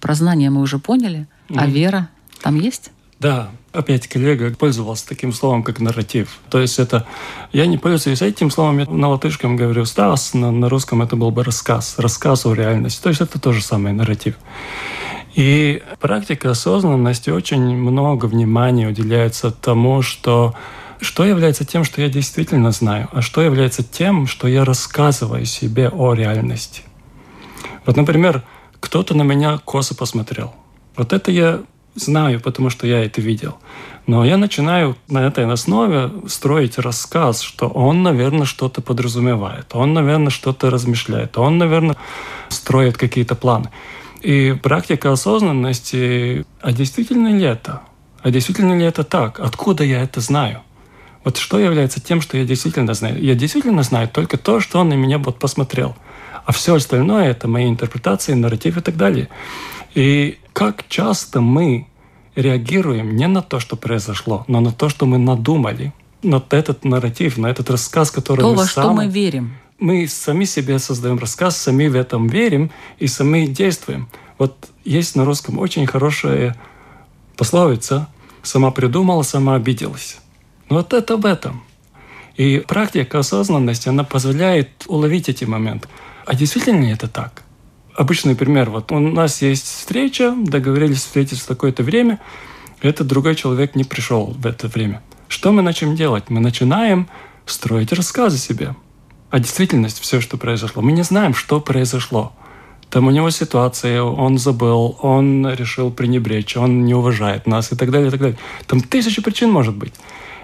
Про 0.00 0.14
знания 0.14 0.50
мы 0.50 0.60
уже 0.60 0.78
поняли, 0.78 1.26
mm-hmm. 1.48 1.56
а 1.58 1.66
вера 1.66 2.08
там 2.42 2.60
есть? 2.60 2.90
Да, 3.20 3.50
опять 3.74 4.08
коллега 4.08 4.54
пользовался 4.54 5.06
таким 5.08 5.32
словом, 5.32 5.62
как 5.62 5.80
нарратив. 5.80 6.38
То 6.48 6.60
есть 6.60 6.78
это... 6.78 7.06
Я 7.52 7.66
не 7.66 7.78
пользуюсь 7.78 8.22
этим 8.22 8.50
словом, 8.50 8.78
я 8.78 8.86
на 8.86 9.08
латышском 9.08 9.56
говорю 9.56 9.84
«стас», 9.84 10.34
на, 10.34 10.50
на 10.50 10.68
русском 10.68 11.02
это 11.02 11.16
был 11.16 11.30
бы 11.30 11.44
рассказ, 11.44 11.96
рассказ 11.98 12.46
о 12.46 12.54
реальности. 12.54 13.02
То 13.02 13.08
есть 13.08 13.20
это 13.20 13.38
то 13.40 13.52
же 13.52 13.62
самое 13.62 13.94
нарратив. 13.94 14.36
И 15.34 15.82
практика 16.00 16.50
осознанности 16.50 17.30
очень 17.30 17.76
много 17.76 18.26
внимания 18.26 18.88
уделяется 18.88 19.50
тому, 19.50 20.02
что 20.02 20.54
что 21.00 21.24
является 21.24 21.64
тем, 21.66 21.84
что 21.84 22.00
я 22.00 22.08
действительно 22.08 22.70
знаю, 22.70 23.08
а 23.12 23.20
что 23.20 23.42
является 23.42 23.82
тем, 23.82 24.26
что 24.26 24.48
я 24.48 24.64
рассказываю 24.64 25.44
себе 25.44 25.88
о 25.88 26.14
реальности. 26.14 26.82
Вот, 27.84 27.96
например, 27.96 28.42
кто-то 28.80 29.14
на 29.14 29.22
меня 29.22 29.58
косо 29.58 29.94
посмотрел. 29.94 30.54
Вот 30.96 31.12
это 31.12 31.30
я 31.30 31.62
знаю, 31.94 32.40
потому 32.40 32.70
что 32.70 32.86
я 32.86 33.04
это 33.04 33.20
видел. 33.20 33.58
Но 34.06 34.24
я 34.24 34.36
начинаю 34.36 34.96
на 35.08 35.26
этой 35.26 35.50
основе 35.50 36.10
строить 36.26 36.78
рассказ, 36.78 37.40
что 37.40 37.68
он, 37.68 38.02
наверное, 38.02 38.44
что-то 38.44 38.82
подразумевает, 38.82 39.66
он, 39.72 39.94
наверное, 39.94 40.30
что-то 40.30 40.70
размышляет, 40.70 41.38
он, 41.38 41.58
наверное, 41.58 41.96
строит 42.48 42.96
какие-то 42.98 43.34
планы. 43.34 43.70
И 44.20 44.56
практика 44.62 45.12
осознанности, 45.12 46.44
а 46.60 46.72
действительно 46.72 47.28
ли 47.28 47.44
это? 47.44 47.82
А 48.22 48.30
действительно 48.30 48.76
ли 48.76 48.84
это 48.84 49.04
так? 49.04 49.40
Откуда 49.40 49.84
я 49.84 50.02
это 50.02 50.20
знаю? 50.20 50.62
Вот 51.24 51.38
что 51.38 51.58
является 51.58 52.00
тем, 52.00 52.20
что 52.20 52.36
я 52.36 52.44
действительно 52.44 52.92
знаю? 52.94 53.22
Я 53.22 53.34
действительно 53.34 53.82
знаю 53.82 54.08
только 54.08 54.36
то, 54.36 54.60
что 54.60 54.80
он 54.80 54.90
на 54.90 54.94
меня 54.94 55.18
вот 55.18 55.38
посмотрел. 55.38 55.96
А 56.44 56.52
все 56.52 56.74
остальное– 56.74 57.24
это 57.30 57.48
мои 57.48 57.68
интерпретации, 57.68 58.34
нарратив 58.34 58.76
и 58.76 58.80
так 58.82 58.96
далее. 58.96 59.28
И 59.94 60.38
как 60.54 60.88
часто 60.88 61.40
мы 61.40 61.86
реагируем 62.36 63.16
не 63.16 63.26
на 63.26 63.42
то, 63.42 63.60
что 63.60 63.76
произошло, 63.76 64.44
но 64.46 64.60
на 64.60 64.72
то, 64.72 64.88
что 64.88 65.04
мы 65.04 65.18
надумали, 65.18 65.92
на 66.22 66.42
этот 66.50 66.84
нарратив, 66.84 67.36
на 67.36 67.48
этот 67.48 67.70
рассказ, 67.70 68.10
который 68.10 68.40
то, 68.40 68.50
мы 68.50 68.56
во 68.56 68.64
сами... 68.64 68.84
что 68.84 68.92
мы 68.94 69.08
верим. 69.08 69.56
Мы 69.78 70.06
сами 70.08 70.44
себе 70.44 70.78
создаем 70.78 71.18
рассказ, 71.18 71.56
сами 71.56 71.88
в 71.88 71.96
этом 71.96 72.28
верим 72.28 72.70
и 72.98 73.08
сами 73.08 73.46
действуем. 73.46 74.08
Вот 74.38 74.70
есть 74.84 75.16
на 75.16 75.24
русском 75.24 75.58
очень 75.58 75.86
хорошая 75.86 76.56
пословица 77.36 78.08
«сама 78.42 78.70
придумала, 78.70 79.22
сама 79.22 79.56
обиделась». 79.56 80.18
Вот 80.68 80.92
это 80.92 81.14
об 81.14 81.26
этом. 81.26 81.62
И 82.36 82.64
практика 82.66 83.18
осознанности, 83.18 83.88
она 83.88 84.04
позволяет 84.04 84.70
уловить 84.86 85.28
эти 85.28 85.44
моменты. 85.44 85.88
А 86.26 86.34
действительно 86.34 86.82
ли 86.82 86.90
это 86.90 87.08
так? 87.08 87.43
Обычный 87.94 88.34
пример. 88.34 88.70
Вот 88.70 88.92
у 88.92 88.98
нас 88.98 89.42
есть 89.42 89.66
встреча, 89.66 90.34
договорились 90.36 90.98
встретиться 90.98 91.44
в 91.44 91.48
такое-то 91.48 91.82
время, 91.82 92.20
этот 92.80 93.06
другой 93.06 93.34
человек 93.34 93.74
не 93.74 93.84
пришел 93.84 94.34
в 94.36 94.46
это 94.46 94.68
время. 94.68 95.02
Что 95.28 95.52
мы 95.52 95.62
начнем 95.62 95.96
делать? 95.96 96.24
Мы 96.28 96.40
начинаем 96.40 97.08
строить 97.46 97.92
рассказы 97.92 98.38
себе. 98.38 98.74
А 99.30 99.38
действительность, 99.38 100.00
все, 100.00 100.20
что 100.20 100.36
произошло. 100.36 100.82
Мы 100.82 100.92
не 100.92 101.02
знаем, 101.02 101.34
что 101.34 101.60
произошло. 101.60 102.32
Там 102.90 103.08
у 103.08 103.10
него 103.10 103.30
ситуация, 103.30 104.02
он 104.02 104.38
забыл, 104.38 104.96
он 105.00 105.48
решил 105.48 105.90
пренебречь, 105.90 106.56
он 106.56 106.84
не 106.84 106.94
уважает 106.94 107.46
нас 107.46 107.72
и 107.72 107.76
так 107.76 107.90
далее, 107.90 108.08
и 108.08 108.10
так 108.10 108.20
далее. 108.20 108.38
Там 108.66 108.80
тысячи 108.80 109.20
причин 109.20 109.50
может 109.50 109.74
быть. 109.74 109.94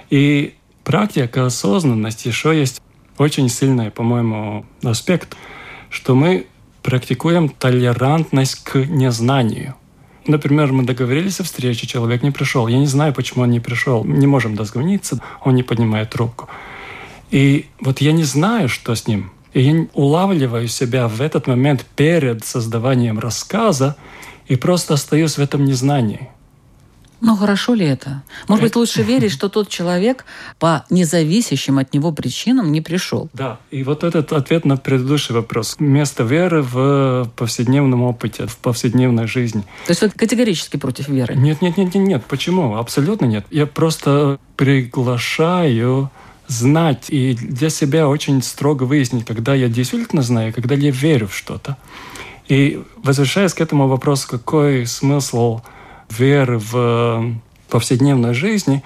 И 0.08 0.54
практика 0.82 1.46
осознанности 1.46 2.28
еще 2.28 2.58
есть 2.58 2.80
очень 3.18 3.48
сильный, 3.48 3.90
по-моему, 3.90 4.66
аспект, 4.82 5.36
что 5.90 6.14
мы 6.14 6.46
практикуем 6.90 7.48
толерантность 7.48 8.64
к 8.64 8.74
незнанию. 8.74 9.76
Например, 10.26 10.72
мы 10.72 10.82
договорились 10.82 11.38
о 11.38 11.44
встрече, 11.44 11.86
человек 11.86 12.24
не 12.24 12.32
пришел. 12.32 12.66
Я 12.66 12.78
не 12.78 12.86
знаю, 12.86 13.14
почему 13.14 13.44
он 13.44 13.50
не 13.50 13.60
пришел. 13.60 14.04
Не 14.04 14.26
можем 14.26 14.56
дозвониться, 14.56 15.20
он 15.44 15.54
не 15.54 15.62
поднимает 15.62 16.10
трубку. 16.10 16.48
И 17.30 17.66
вот 17.80 18.00
я 18.00 18.10
не 18.10 18.24
знаю, 18.24 18.68
что 18.68 18.96
с 18.96 19.06
ним. 19.06 19.30
И 19.54 19.60
я 19.62 19.86
улавливаю 19.94 20.66
себя 20.66 21.06
в 21.06 21.20
этот 21.20 21.46
момент 21.46 21.86
перед 21.94 22.44
создаванием 22.44 23.20
рассказа 23.20 23.94
и 24.48 24.56
просто 24.56 24.94
остаюсь 24.94 25.38
в 25.38 25.40
этом 25.40 25.64
незнании. 25.64 26.28
Ну, 27.20 27.36
хорошо 27.36 27.74
ли 27.74 27.86
это? 27.86 28.22
Может 28.48 28.64
быть, 28.64 28.76
лучше 28.76 29.02
верить, 29.12 29.32
что 29.32 29.48
тот 29.48 29.68
человек 29.68 30.24
по 30.58 30.84
независящим 30.90 31.78
от 31.78 31.92
него 31.94 32.12
причинам 32.12 32.72
не 32.72 32.80
пришел. 32.80 33.28
Да, 33.32 33.58
и 33.70 33.82
вот 33.82 34.04
этот 34.04 34.32
ответ 34.32 34.64
на 34.64 34.76
предыдущий 34.76 35.34
вопрос. 35.34 35.76
Место 35.78 36.24
веры 36.24 36.62
в 36.62 37.30
повседневном 37.36 38.02
опыте, 38.02 38.46
в 38.46 38.56
повседневной 38.56 39.26
жизни. 39.26 39.62
То 39.86 39.90
есть 39.90 40.02
вы 40.02 40.10
категорически 40.10 40.76
против 40.76 41.08
веры? 41.08 41.34
Нет, 41.34 41.62
нет, 41.62 41.76
нет, 41.76 41.94
нет, 41.94 42.08
нет. 42.08 42.24
Почему? 42.26 42.76
Абсолютно 42.76 43.26
нет. 43.26 43.44
Я 43.50 43.66
просто 43.66 44.38
приглашаю 44.56 46.10
знать 46.48 47.06
и 47.08 47.34
для 47.34 47.70
себя 47.70 48.08
очень 48.08 48.42
строго 48.42 48.84
выяснить, 48.84 49.24
когда 49.24 49.54
я 49.54 49.68
действительно 49.68 50.22
знаю, 50.22 50.52
когда 50.52 50.74
я 50.74 50.90
верю 50.90 51.28
в 51.28 51.34
что-то. 51.34 51.76
И 52.48 52.82
возвращаясь 52.96 53.54
к 53.54 53.60
этому 53.60 53.86
вопросу, 53.86 54.26
какой 54.28 54.84
смысл 54.86 55.60
веры 56.10 56.58
в 56.58 56.72
э, 56.74 57.32
повседневной 57.68 58.34
жизни, 58.34 58.82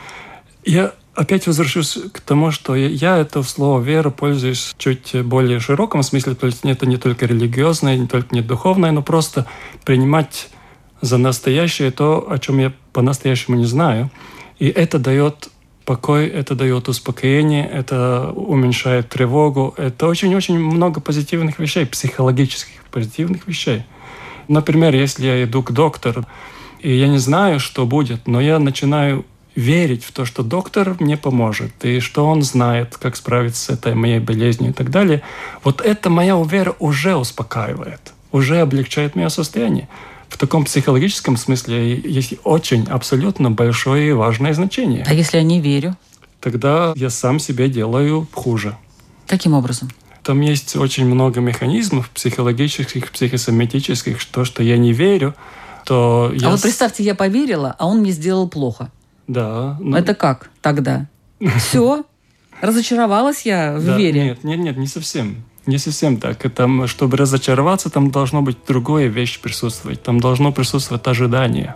я 0.64 0.92
опять 1.14 1.46
возвращусь 1.46 1.98
к 2.12 2.20
тому, 2.20 2.50
что 2.50 2.74
я 2.74 3.18
это 3.18 3.42
слово 3.42 3.80
«вера» 3.80 4.10
пользуюсь 4.10 4.74
чуть 4.78 5.14
более 5.22 5.60
широком 5.60 6.02
смысле, 6.02 6.34
то 6.34 6.46
есть 6.46 6.64
это 6.64 6.86
не 6.86 6.96
только 6.96 7.26
религиозное, 7.26 7.96
не 7.96 8.06
только 8.06 8.34
не 8.34 8.42
духовное, 8.42 8.90
но 8.92 9.02
просто 9.02 9.46
принимать 9.84 10.48
за 11.00 11.18
настоящее 11.18 11.90
то, 11.90 12.30
о 12.30 12.38
чем 12.38 12.58
я 12.58 12.72
по-настоящему 12.92 13.56
не 13.56 13.66
знаю. 13.66 14.10
И 14.58 14.68
это 14.68 14.98
дает 14.98 15.50
покой, 15.84 16.26
это 16.28 16.54
дает 16.54 16.88
успокоение, 16.88 17.68
это 17.68 18.32
уменьшает 18.34 19.10
тревогу. 19.10 19.74
Это 19.76 20.06
очень-очень 20.06 20.58
много 20.58 21.00
позитивных 21.00 21.58
вещей, 21.58 21.84
психологических 21.84 22.82
позитивных 22.90 23.46
вещей. 23.46 23.82
Например, 24.48 24.94
если 24.94 25.26
я 25.26 25.44
иду 25.44 25.62
к 25.62 25.72
доктору, 25.72 26.24
и 26.84 26.98
я 26.98 27.08
не 27.08 27.16
знаю, 27.16 27.60
что 27.60 27.86
будет, 27.86 28.26
но 28.26 28.42
я 28.42 28.58
начинаю 28.58 29.24
верить 29.54 30.04
в 30.04 30.12
то, 30.12 30.26
что 30.26 30.42
доктор 30.42 30.96
мне 31.00 31.16
поможет, 31.16 31.72
и 31.82 31.98
что 32.00 32.26
он 32.26 32.42
знает, 32.42 32.98
как 32.98 33.16
справиться 33.16 33.64
с 33.64 33.70
этой 33.70 33.94
моей 33.94 34.18
болезнью 34.18 34.70
и 34.70 34.72
так 34.74 34.90
далее, 34.90 35.22
вот 35.62 35.80
это 35.80 36.10
моя 36.10 36.36
вера 36.42 36.76
уже 36.80 37.16
успокаивает, 37.16 38.12
уже 38.32 38.60
облегчает 38.60 39.16
мое 39.16 39.30
состояние. 39.30 39.88
В 40.28 40.36
таком 40.36 40.66
психологическом 40.66 41.38
смысле 41.38 41.98
есть 41.98 42.34
очень 42.44 42.84
абсолютно 42.84 43.50
большое 43.50 44.10
и 44.10 44.12
важное 44.12 44.52
значение. 44.52 45.04
А 45.08 45.14
если 45.14 45.38
я 45.38 45.42
не 45.42 45.62
верю? 45.62 45.96
Тогда 46.40 46.92
я 46.96 47.08
сам 47.08 47.38
себе 47.38 47.70
делаю 47.70 48.28
хуже. 48.30 48.76
Каким 49.26 49.54
образом? 49.54 49.90
Там 50.22 50.42
есть 50.42 50.76
очень 50.76 51.06
много 51.06 51.40
механизмов 51.40 52.10
психологических, 52.10 53.10
психосоматических, 53.10 54.20
что, 54.20 54.44
что 54.44 54.62
я 54.62 54.76
не 54.76 54.92
верю, 54.92 55.34
то 55.84 56.30
А 56.32 56.34
я... 56.36 56.50
вот 56.50 56.58
с- 56.58 56.62
представьте, 56.62 57.02
я 57.02 57.14
поверила, 57.14 57.74
а 57.78 57.86
он 57.86 57.98
мне 57.98 58.10
сделал 58.10 58.48
плохо. 58.48 58.90
Да. 59.26 59.76
ну, 59.80 59.96
Это 59.96 60.14
как 60.14 60.50
тогда? 60.60 61.06
Все? 61.58 62.04
Разочаровалась 62.60 63.42
я 63.44 63.76
в 63.76 63.84
да, 63.84 63.96
вере. 63.96 64.24
Нет, 64.24 64.44
нет, 64.44 64.58
нет, 64.58 64.76
не 64.76 64.86
совсем. 64.86 65.44
Не 65.66 65.78
совсем 65.78 66.18
так. 66.18 66.38
Там, 66.52 66.86
чтобы 66.86 67.16
разочароваться, 67.16 67.90
там 67.90 68.10
должно 68.10 68.42
быть 68.42 68.58
другое 68.66 69.06
вещь 69.06 69.40
присутствовать. 69.40 70.02
Там 70.02 70.20
должно 70.20 70.52
присутствовать 70.52 71.06
ожидание. 71.06 71.74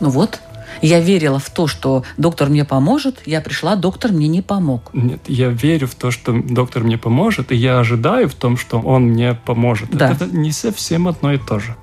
Ну 0.00 0.10
вот, 0.10 0.40
я 0.82 1.00
верила 1.00 1.38
в 1.38 1.48
то, 1.50 1.66
что 1.66 2.04
доктор 2.16 2.48
мне 2.50 2.64
поможет, 2.64 3.22
я 3.26 3.40
пришла, 3.40 3.76
доктор 3.76 4.12
мне 4.12 4.28
не 4.28 4.42
помог. 4.42 4.90
Нет, 4.92 5.20
я 5.28 5.48
верю 5.48 5.86
в 5.86 5.94
то, 5.94 6.10
что 6.10 6.32
доктор 6.32 6.82
мне 6.84 6.98
поможет, 6.98 7.52
и 7.52 7.56
я 7.56 7.78
ожидаю 7.78 8.28
в 8.28 8.34
том, 8.34 8.56
что 8.56 8.80
он 8.80 9.04
мне 9.04 9.34
поможет. 9.34 9.90
Да. 9.90 10.10
Это 10.10 10.26
не 10.26 10.52
совсем 10.52 11.08
одно 11.08 11.32
и 11.32 11.38
то 11.38 11.58
же. 11.58 11.76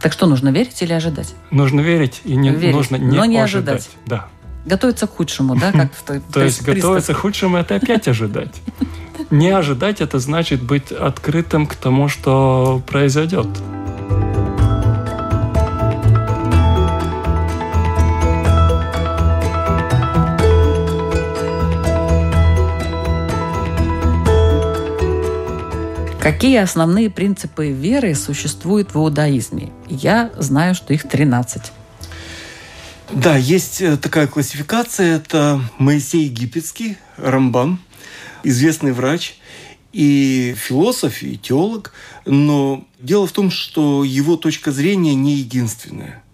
Так 0.00 0.12
что 0.12 0.26
нужно 0.26 0.50
верить 0.50 0.80
или 0.82 0.92
ожидать? 0.92 1.34
Нужно 1.50 1.80
верить 1.80 2.20
и 2.24 2.36
не 2.36 2.50
Верить, 2.50 2.74
нужно 2.74 2.96
не, 2.96 3.16
но 3.16 3.24
не 3.24 3.38
ожидать. 3.38 3.80
ожидать. 3.80 3.90
Да. 4.06 4.28
Готовиться 4.64 5.06
к 5.06 5.16
худшему, 5.16 5.56
да, 5.56 5.72
как 5.72 5.94
в 5.94 6.02
той 6.02 6.20
То 6.32 6.42
есть 6.42 6.62
готовиться 6.62 7.14
к 7.14 7.18
худшему 7.18 7.56
это 7.56 7.76
опять 7.76 8.08
ожидать. 8.08 8.54
Не 9.30 9.50
ожидать 9.50 10.00
это 10.00 10.18
значит 10.18 10.62
быть 10.62 10.92
открытым 10.92 11.66
к 11.66 11.74
тому, 11.74 12.08
что 12.08 12.82
произойдет. 12.86 13.46
Какие 26.26 26.56
основные 26.56 27.08
принципы 27.08 27.68
веры 27.68 28.16
существуют 28.16 28.92
в 28.92 28.98
иудаизме? 28.98 29.70
Я 29.88 30.32
знаю, 30.36 30.74
что 30.74 30.92
их 30.92 31.08
13. 31.08 31.62
Да, 33.12 33.36
есть 33.36 33.80
э, 33.80 33.96
такая 33.96 34.26
классификация. 34.26 35.18
Это 35.18 35.60
Моисей 35.78 36.24
Египетский, 36.24 36.96
Рамбам, 37.16 37.78
известный 38.42 38.90
врач 38.90 39.36
и 39.92 40.56
философ, 40.58 41.22
и 41.22 41.38
теолог. 41.38 41.92
Но 42.24 42.84
дело 42.98 43.28
в 43.28 43.30
том, 43.30 43.52
что 43.52 44.02
его 44.02 44.36
точка 44.36 44.72
зрения 44.72 45.14
не 45.14 45.34
единственная. 45.34 46.24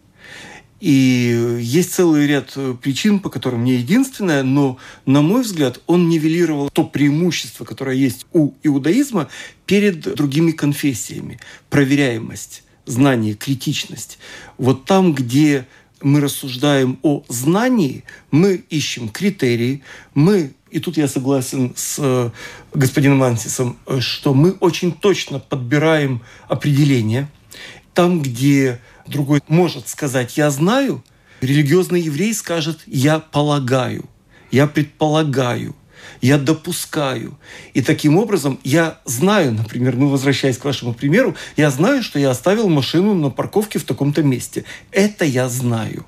И 0.82 1.58
есть 1.60 1.94
целый 1.94 2.26
ряд 2.26 2.54
э, 2.56 2.74
причин, 2.74 3.20
по 3.20 3.30
которым 3.30 3.62
не 3.62 3.74
единственная, 3.74 4.42
но, 4.42 4.78
на 5.06 5.22
мой 5.22 5.42
взгляд, 5.42 5.80
он 5.86 6.08
нивелировал 6.08 6.70
то 6.70 6.82
преимущество, 6.82 7.64
которое 7.64 7.94
есть 7.94 8.26
у 8.32 8.54
иудаизма 8.64 9.28
перед 9.64 10.00
другими 10.00 10.50
конфессиями. 10.50 11.38
Проверяемость, 11.70 12.64
знание, 12.84 13.34
критичность. 13.34 14.18
Вот 14.58 14.84
там, 14.84 15.14
где 15.14 15.68
мы 16.00 16.20
рассуждаем 16.20 16.98
о 17.02 17.22
знании, 17.28 18.02
мы 18.32 18.64
ищем 18.68 19.08
критерии, 19.08 19.84
мы, 20.14 20.52
и 20.72 20.80
тут 20.80 20.96
я 20.96 21.06
согласен 21.06 21.74
с 21.76 21.94
э, 22.00 22.30
господином 22.74 23.22
Ансисом, 23.22 23.78
э, 23.86 24.00
что 24.00 24.34
мы 24.34 24.50
очень 24.58 24.90
точно 24.90 25.38
подбираем 25.38 26.22
определения. 26.48 27.30
Там, 27.94 28.20
где 28.20 28.80
другой 29.06 29.40
может 29.48 29.88
сказать 29.88 30.36
«я 30.36 30.50
знаю», 30.50 31.04
религиозный 31.40 32.00
еврей 32.00 32.34
скажет 32.34 32.80
«я 32.86 33.18
полагаю», 33.18 34.04
«я 34.50 34.66
предполагаю», 34.66 35.74
я 36.20 36.38
допускаю. 36.38 37.38
И 37.74 37.82
таким 37.82 38.16
образом 38.16 38.58
я 38.64 38.98
знаю, 39.04 39.52
например, 39.52 39.96
ну, 39.96 40.08
возвращаясь 40.08 40.58
к 40.58 40.64
вашему 40.64 40.94
примеру, 40.94 41.36
я 41.56 41.70
знаю, 41.70 42.02
что 42.02 42.18
я 42.18 42.30
оставил 42.30 42.68
машину 42.68 43.14
на 43.14 43.30
парковке 43.30 43.78
в 43.78 43.84
таком-то 43.84 44.22
месте. 44.22 44.64
Это 44.90 45.24
я 45.24 45.48
знаю. 45.48 46.06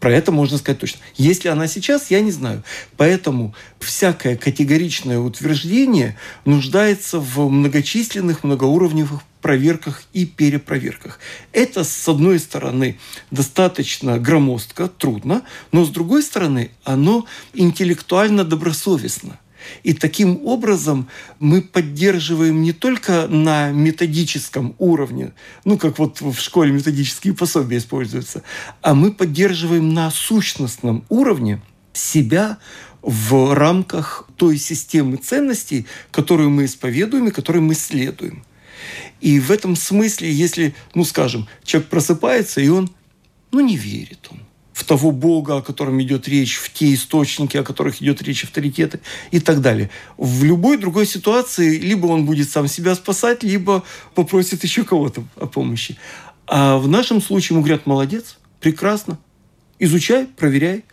Про 0.00 0.12
это 0.12 0.30
можно 0.30 0.58
сказать 0.58 0.78
точно. 0.78 1.00
Если 1.16 1.48
она 1.48 1.66
сейчас, 1.66 2.10
я 2.10 2.20
не 2.20 2.30
знаю. 2.30 2.62
Поэтому 2.96 3.54
всякое 3.80 4.36
категоричное 4.36 5.18
утверждение 5.18 6.16
нуждается 6.44 7.18
в 7.18 7.48
многочисленных, 7.48 8.44
многоуровневых 8.44 9.22
проверках 9.40 10.02
и 10.12 10.26
перепроверках. 10.26 11.18
Это, 11.52 11.84
с 11.84 12.08
одной 12.08 12.38
стороны, 12.38 12.98
достаточно 13.30 14.18
громоздко, 14.18 14.88
трудно, 14.88 15.42
но 15.72 15.84
с 15.84 15.90
другой 15.90 16.22
стороны, 16.22 16.70
оно 16.84 17.26
интеллектуально 17.54 18.44
добросовестно. 18.44 19.38
И 19.82 19.92
таким 19.92 20.46
образом 20.46 21.08
мы 21.38 21.62
поддерживаем 21.62 22.62
не 22.62 22.72
только 22.72 23.26
на 23.28 23.70
методическом 23.70 24.74
уровне, 24.78 25.32
ну, 25.64 25.78
как 25.78 25.98
вот 25.98 26.20
в 26.20 26.38
школе 26.38 26.72
методические 26.72 27.34
пособия 27.34 27.78
используются, 27.78 28.42
а 28.82 28.94
мы 28.94 29.12
поддерживаем 29.12 29.92
на 29.92 30.10
сущностном 30.10 31.04
уровне 31.08 31.60
себя 31.92 32.58
в 33.02 33.54
рамках 33.54 34.28
той 34.36 34.58
системы 34.58 35.16
ценностей, 35.16 35.86
которую 36.10 36.50
мы 36.50 36.64
исповедуем 36.64 37.28
и 37.28 37.32
которой 37.32 37.60
мы 37.60 37.74
следуем. 37.74 38.44
И 39.20 39.40
в 39.40 39.50
этом 39.50 39.76
смысле, 39.76 40.30
если, 40.30 40.74
ну, 40.94 41.04
скажем, 41.04 41.48
человек 41.64 41.88
просыпается, 41.90 42.60
и 42.60 42.68
он, 42.68 42.90
ну, 43.50 43.60
не 43.60 43.76
верит 43.76 44.28
он 44.30 44.40
в 44.78 44.84
того 44.84 45.10
Бога, 45.10 45.56
о 45.56 45.60
котором 45.60 46.00
идет 46.00 46.28
речь, 46.28 46.56
в 46.56 46.72
те 46.72 46.94
источники, 46.94 47.56
о 47.56 47.64
которых 47.64 48.00
идет 48.00 48.22
речь, 48.22 48.44
авторитеты 48.44 49.00
и 49.32 49.40
так 49.40 49.60
далее. 49.60 49.90
В 50.16 50.44
любой 50.44 50.76
другой 50.76 51.04
ситуации 51.04 51.78
либо 51.78 52.06
он 52.06 52.24
будет 52.24 52.48
сам 52.48 52.68
себя 52.68 52.94
спасать, 52.94 53.42
либо 53.42 53.82
попросит 54.14 54.62
еще 54.62 54.84
кого-то 54.84 55.24
о 55.34 55.46
помощи. 55.46 55.98
А 56.46 56.78
в 56.78 56.86
нашем 56.86 57.20
случае 57.20 57.56
ему 57.56 57.64
говорят, 57.64 57.86
молодец, 57.86 58.38
прекрасно, 58.60 59.18
изучай, 59.80 60.26
проверяй. 60.26 60.84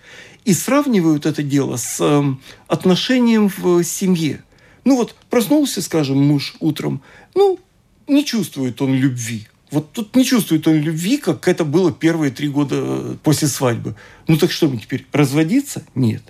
И 0.46 0.54
сравнивают 0.54 1.28
это 1.28 1.44
дело 1.44 1.78
с 1.78 1.98
э, 2.00 2.24
отношением 2.68 3.52
в 3.56 3.84
семье. 3.84 4.44
Ну 4.84 4.96
вот 4.96 5.16
проснулся, 5.30 5.84
скажем, 5.84 6.18
муж 6.18 6.56
утром, 6.60 7.04
ну, 7.36 7.60
не 8.08 8.26
чувствует 8.26 8.82
он 8.82 8.94
любви. 8.94 9.48
Вот 9.72 9.92
тут 9.92 10.16
не 10.16 10.24
чувствует 10.24 10.68
он 10.68 10.76
любви, 10.76 11.18
как 11.18 11.48
это 11.48 11.66
было 11.66 11.92
первые 11.92 12.32
три 12.32 12.48
года 12.48 13.18
после 13.24 13.48
свадьбы. 13.48 13.96
Ну 14.28 14.38
так 14.38 14.52
что 14.52 14.68
мы 14.68 14.78
теперь, 14.78 15.06
разводиться? 15.12 15.84
Нет. 15.96 16.24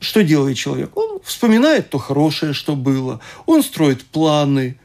Что 0.00 0.22
делает 0.22 0.56
человек? 0.56 0.96
Он 0.96 1.20
вспоминает 1.22 1.90
то 1.90 1.98
хорошее, 1.98 2.52
что 2.52 2.76
было. 2.76 3.20
Он 3.46 3.62
строит 3.62 4.04
планы 4.04 4.78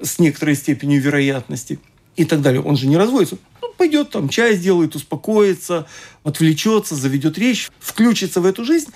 с 0.00 0.18
некоторой 0.18 0.54
степенью 0.54 1.00
вероятности 1.00 1.78
и 2.16 2.24
так 2.24 2.40
далее. 2.40 2.62
Он 2.62 2.76
же 2.76 2.86
не 2.86 2.96
разводится. 2.96 3.38
Ну, 3.60 3.72
пойдет 3.76 4.10
там, 4.10 4.28
чай 4.28 4.56
сделает, 4.56 4.94
успокоится, 4.94 5.86
отвлечется, 6.24 6.94
заведет 6.94 7.36
речь, 7.36 7.70
включится 7.78 8.40
в 8.40 8.46
эту 8.46 8.64
жизнь. 8.64 8.90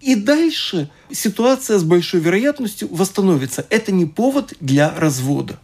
И 0.00 0.14
дальше 0.14 0.90
ситуация 1.10 1.78
с 1.78 1.84
большой 1.84 2.20
вероятностью 2.20 2.88
восстановится. 2.92 3.66
Это 3.70 3.92
не 3.92 4.06
повод 4.06 4.54
для 4.60 4.94
развода. 4.96 5.58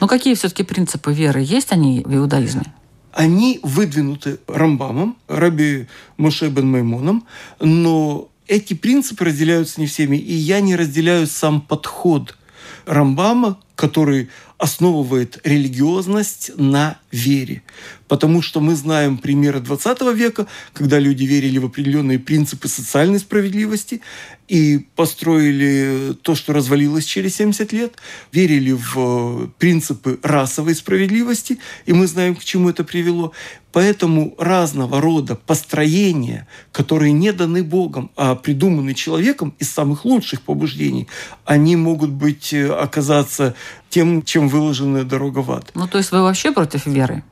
Но 0.00 0.06
какие 0.06 0.34
все-таки 0.34 0.62
принципы 0.62 1.12
веры 1.12 1.40
есть 1.42 1.72
они 1.72 2.02
в 2.04 2.14
иудаизме? 2.14 2.72
Они 3.12 3.60
выдвинуты 3.62 4.38
Рамбамом, 4.46 5.16
Раби 5.26 5.86
Моше 6.18 6.48
бен 6.48 6.70
Маймоном, 6.70 7.26
но 7.60 8.28
эти 8.46 8.74
принципы 8.74 9.24
разделяются 9.24 9.80
не 9.80 9.86
всеми, 9.86 10.16
и 10.16 10.34
я 10.34 10.60
не 10.60 10.76
разделяю 10.76 11.26
сам 11.26 11.60
подход 11.60 12.36
Рамбама, 12.84 13.58
который 13.74 14.28
основывает 14.58 15.38
религиозность 15.44 16.50
на 16.56 16.98
вере. 17.12 17.62
Потому 18.08 18.40
что 18.40 18.60
мы 18.60 18.74
знаем 18.74 19.18
примеры 19.18 19.60
20 19.60 20.00
века, 20.14 20.46
когда 20.72 20.98
люди 20.98 21.24
верили 21.24 21.58
в 21.58 21.66
определенные 21.66 22.18
принципы 22.18 22.68
социальной 22.68 23.18
справедливости, 23.18 24.00
и 24.48 24.86
построили 24.94 26.14
то, 26.22 26.34
что 26.34 26.52
развалилось 26.52 27.04
через 27.04 27.36
70 27.36 27.72
лет, 27.72 27.94
верили 28.32 28.72
в 28.72 28.96
э, 28.96 29.48
принципы 29.58 30.18
расовой 30.22 30.74
справедливости, 30.74 31.58
и 31.84 31.92
мы 31.92 32.06
знаем, 32.06 32.36
к 32.36 32.44
чему 32.44 32.70
это 32.70 32.84
привело. 32.84 33.32
Поэтому 33.72 34.34
разного 34.38 35.00
рода 35.00 35.34
построения, 35.34 36.46
которые 36.72 37.12
не 37.12 37.32
даны 37.32 37.62
Богом, 37.62 38.10
а 38.16 38.34
придуманы 38.34 38.94
человеком 38.94 39.54
из 39.58 39.70
самых 39.70 40.04
лучших 40.04 40.42
побуждений, 40.42 41.08
они 41.44 41.76
могут 41.76 42.10
быть, 42.10 42.52
э, 42.52 42.72
оказаться 42.72 43.54
тем, 43.90 44.22
чем 44.22 44.48
выложенная 44.48 45.04
дорога 45.04 45.40
в 45.40 45.50
ад. 45.50 45.70
Ну, 45.74 45.88
то 45.88 45.98
есть 45.98 46.12
вы 46.12 46.22
вообще 46.22 46.52
против 46.52 46.86
веры? 46.86 47.24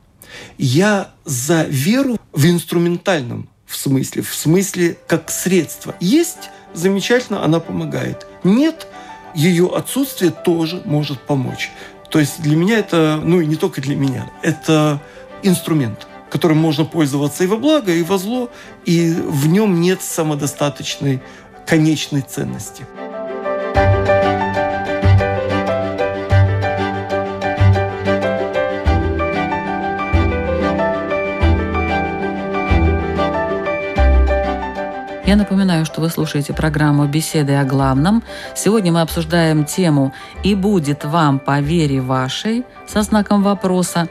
Я 0.59 1.12
за 1.24 1.62
веру 1.64 2.16
в 2.33 2.44
инструментальном 2.46 3.48
в 3.66 3.77
смысле, 3.77 4.22
в 4.22 4.35
смысле 4.35 4.96
как 5.09 5.31
средство. 5.31 5.96
Есть 6.00 6.50
замечательно, 6.74 7.44
она 7.44 7.60
помогает. 7.60 8.26
Нет, 8.42 8.87
ее 9.34 9.70
отсутствие 9.74 10.30
тоже 10.30 10.82
может 10.84 11.20
помочь. 11.20 11.70
То 12.10 12.20
есть 12.20 12.40
для 12.42 12.56
меня 12.56 12.78
это, 12.78 13.20
ну 13.22 13.40
и 13.40 13.46
не 13.46 13.56
только 13.56 13.80
для 13.80 13.96
меня, 13.96 14.30
это 14.42 15.00
инструмент, 15.42 16.06
которым 16.30 16.58
можно 16.58 16.84
пользоваться 16.84 17.44
и 17.44 17.46
во 17.46 17.56
благо, 17.56 17.92
и 17.92 18.02
во 18.02 18.18
зло, 18.18 18.50
и 18.84 19.10
в 19.10 19.48
нем 19.48 19.80
нет 19.80 20.02
самодостаточной 20.02 21.22
конечной 21.66 22.20
ценности. 22.20 22.87
Я 35.26 35.37
напоминаю, 35.37 35.87
что 35.87 36.02
вы 36.02 36.10
слушаете 36.10 36.52
программу 36.52 37.06
«Беседы 37.06 37.54
о 37.54 37.64
главном». 37.64 38.22
Сегодня 38.54 38.92
мы 38.92 39.00
обсуждаем 39.00 39.64
тему 39.64 40.12
«И 40.42 40.54
будет 40.54 41.06
вам 41.06 41.38
по 41.38 41.60
вере 41.60 42.02
вашей» 42.02 42.64
со 42.87 43.00
знаком 43.00 43.42
вопроса. 43.42 44.08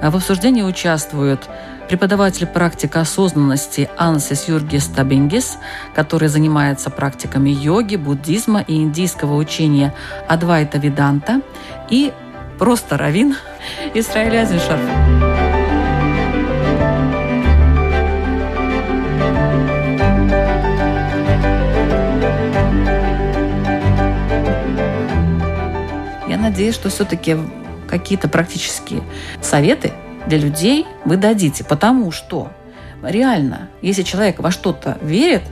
В 0.00 0.16
обсуждении 0.16 0.62
участвуют 0.62 1.48
преподаватель 1.88 2.46
практика 2.46 3.00
осознанности 3.00 3.90
Ансис 3.98 4.46
Юргис 4.46 4.86
Табингис, 4.86 5.58
который 5.96 6.28
занимается 6.28 6.90
практиками 6.90 7.50
йоги, 7.50 7.96
буддизма 7.96 8.60
и 8.60 8.76
индийского 8.76 9.34
учения 9.34 9.92
Адвайта 10.28 10.78
Виданта, 10.78 11.40
и 11.90 12.12
просто 12.60 12.96
равин 12.96 13.34
Исраиль 13.94 14.38
Азишев. 14.38 15.31
Надеюсь, 26.62 26.76
что 26.76 26.90
все-таки 26.90 27.36
какие-то 27.88 28.28
практические 28.28 29.02
советы 29.40 29.92
для 30.28 30.38
людей 30.38 30.86
вы 31.04 31.16
дадите, 31.16 31.64
потому 31.64 32.12
что 32.12 32.52
реально, 33.02 33.68
если 33.80 34.02
человек 34.02 34.38
во 34.38 34.52
что-то 34.52 34.96
верит, 35.02 35.42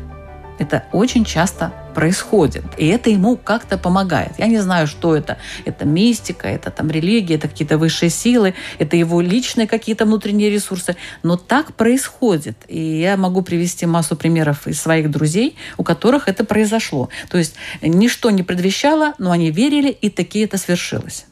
это 0.61 0.85
очень 0.93 1.25
часто 1.25 1.73
происходит. 1.95 2.65
И 2.77 2.87
это 2.87 3.11
ему 3.11 3.37
как-то 3.37 3.79
помогает. 3.79 4.33
Я 4.39 4.47
не 4.47 4.59
знаю, 4.59 4.87
что 4.87 5.17
это. 5.17 5.39
Это 5.65 5.85
мистика, 5.85 6.49
это 6.49 6.71
там 6.71 6.91
религия, 6.91 7.35
это 7.35 7.49
какие-то 7.49 7.79
высшие 7.79 8.11
силы, 8.11 8.55
это 8.79 8.97
его 8.97 9.21
личные 9.21 9.67
какие-то 9.67 10.05
внутренние 10.05 10.51
ресурсы. 10.51 10.97
Но 11.23 11.37
так 11.37 11.75
происходит. 11.75 12.57
И 12.69 13.01
я 13.01 13.17
могу 13.17 13.43
привести 13.43 13.87
массу 13.87 14.17
примеров 14.17 14.67
из 14.67 14.81
своих 14.81 15.11
друзей, 15.11 15.57
у 15.77 15.85
которых 15.85 16.29
это 16.29 16.45
произошло. 16.45 17.09
То 17.29 17.39
есть 17.39 17.55
ничто 17.83 18.31
не 18.31 18.43
предвещало, 18.43 19.15
но 19.19 19.31
они 19.31 19.51
верили, 19.51 19.91
и 19.91 20.11
таки 20.11 20.41
это 20.41 20.59
свершилось. 20.59 21.27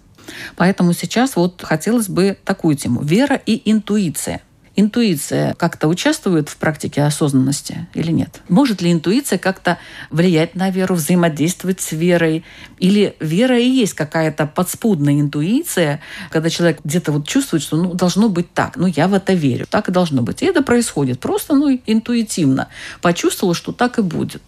Поэтому 0.56 0.92
сейчас 0.92 1.36
вот 1.36 1.62
хотелось 1.62 2.08
бы 2.08 2.36
такую 2.44 2.76
тему. 2.76 3.02
Вера 3.02 3.40
и 3.46 3.70
интуиция 3.70 4.42
интуиция 4.78 5.54
как-то 5.54 5.88
участвует 5.88 6.48
в 6.48 6.56
практике 6.56 7.02
осознанности 7.02 7.88
или 7.94 8.12
нет? 8.12 8.42
Может 8.48 8.80
ли 8.80 8.92
интуиция 8.92 9.38
как-то 9.38 9.78
влиять 10.10 10.54
на 10.54 10.70
веру, 10.70 10.94
взаимодействовать 10.94 11.80
с 11.80 11.90
верой? 11.90 12.44
Или 12.78 13.16
вера 13.18 13.58
и 13.58 13.68
есть 13.68 13.94
какая-то 13.94 14.46
подспудная 14.46 15.20
интуиция, 15.20 16.00
когда 16.30 16.48
человек 16.48 16.80
где-то 16.84 17.10
вот 17.10 17.26
чувствует, 17.26 17.62
что 17.62 17.76
ну, 17.76 17.94
должно 17.94 18.28
быть 18.28 18.52
так, 18.52 18.76
ну 18.76 18.86
я 18.86 19.08
в 19.08 19.14
это 19.14 19.34
верю, 19.34 19.66
так 19.68 19.88
и 19.88 19.92
должно 19.92 20.22
быть. 20.22 20.42
И 20.42 20.46
это 20.46 20.62
происходит 20.62 21.18
просто 21.18 21.54
ну, 21.54 21.76
интуитивно. 21.86 22.68
Почувствовал, 23.02 23.54
что 23.54 23.72
так 23.72 23.98
и 23.98 24.02
будет. 24.02 24.42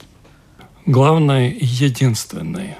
Главное 0.86 1.52
единственное, 1.60 2.78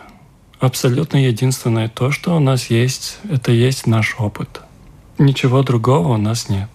абсолютно 0.61 1.17
единственное 1.27 1.89
то, 1.89 2.13
что 2.13 2.37
у 2.37 2.41
нас 2.41 2.71
есть, 2.71 3.19
это 3.29 3.51
есть 3.51 3.89
наш 3.89 4.15
опыт. 4.19 4.61
Ничего 5.19 5.63
другого 5.65 6.15
у 6.15 6.17
нас 6.17 6.49
нет. 6.49 6.71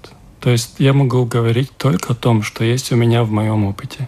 То 0.45 0.51
есть 0.51 0.75
я 0.77 0.93
могу 0.93 1.25
говорить 1.25 1.71
только 1.75 2.13
о 2.13 2.15
том, 2.15 2.43
что 2.43 2.63
есть 2.63 2.91
у 2.91 2.95
меня 2.95 3.23
в 3.23 3.31
моем 3.31 3.65
опыте. 3.65 4.07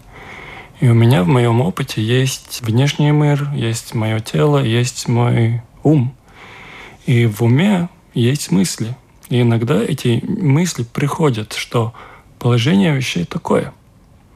И 0.79 0.87
у 0.87 0.93
меня 0.93 1.23
в 1.23 1.27
моем 1.27 1.61
опыте 1.61 1.99
есть 1.99 2.61
внешний 2.61 3.09
мир, 3.09 3.49
есть 3.55 3.95
мое 3.95 4.19
тело, 4.19 4.63
есть 4.63 5.07
мой 5.07 5.63
ум. 5.81 6.13
И 7.07 7.25
в 7.25 7.41
уме 7.41 7.89
есть 8.13 8.51
мысли. 8.51 8.95
И 9.29 9.41
иногда 9.41 9.81
эти 9.81 10.23
мысли 10.27 10.83
приходят, 10.83 11.53
что 11.53 11.95
положение 12.37 12.95
вещей 12.95 13.25
такое. 13.25 13.73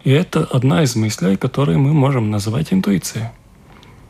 И 0.04 0.10
это 0.10 0.44
одна 0.44 0.82
из 0.82 0.96
мыслей, 0.96 1.38
которые 1.38 1.78
мы 1.78 1.94
можем 1.94 2.32
называть 2.32 2.74
интуицией. 2.74 3.28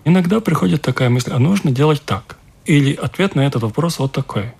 Иногда 0.05 0.39
приходит 0.39 0.81
такая 0.81 1.09
мысль, 1.09 1.33
а 1.33 1.39
нужно 1.39 1.71
делать 1.71 2.01
так. 2.05 2.37
Или 2.63 2.93
ответ 2.93 3.35
на 3.35 3.45
этот 3.45 3.63
вопрос 3.63 3.99
вот 3.99 4.13
такой. 4.13 4.53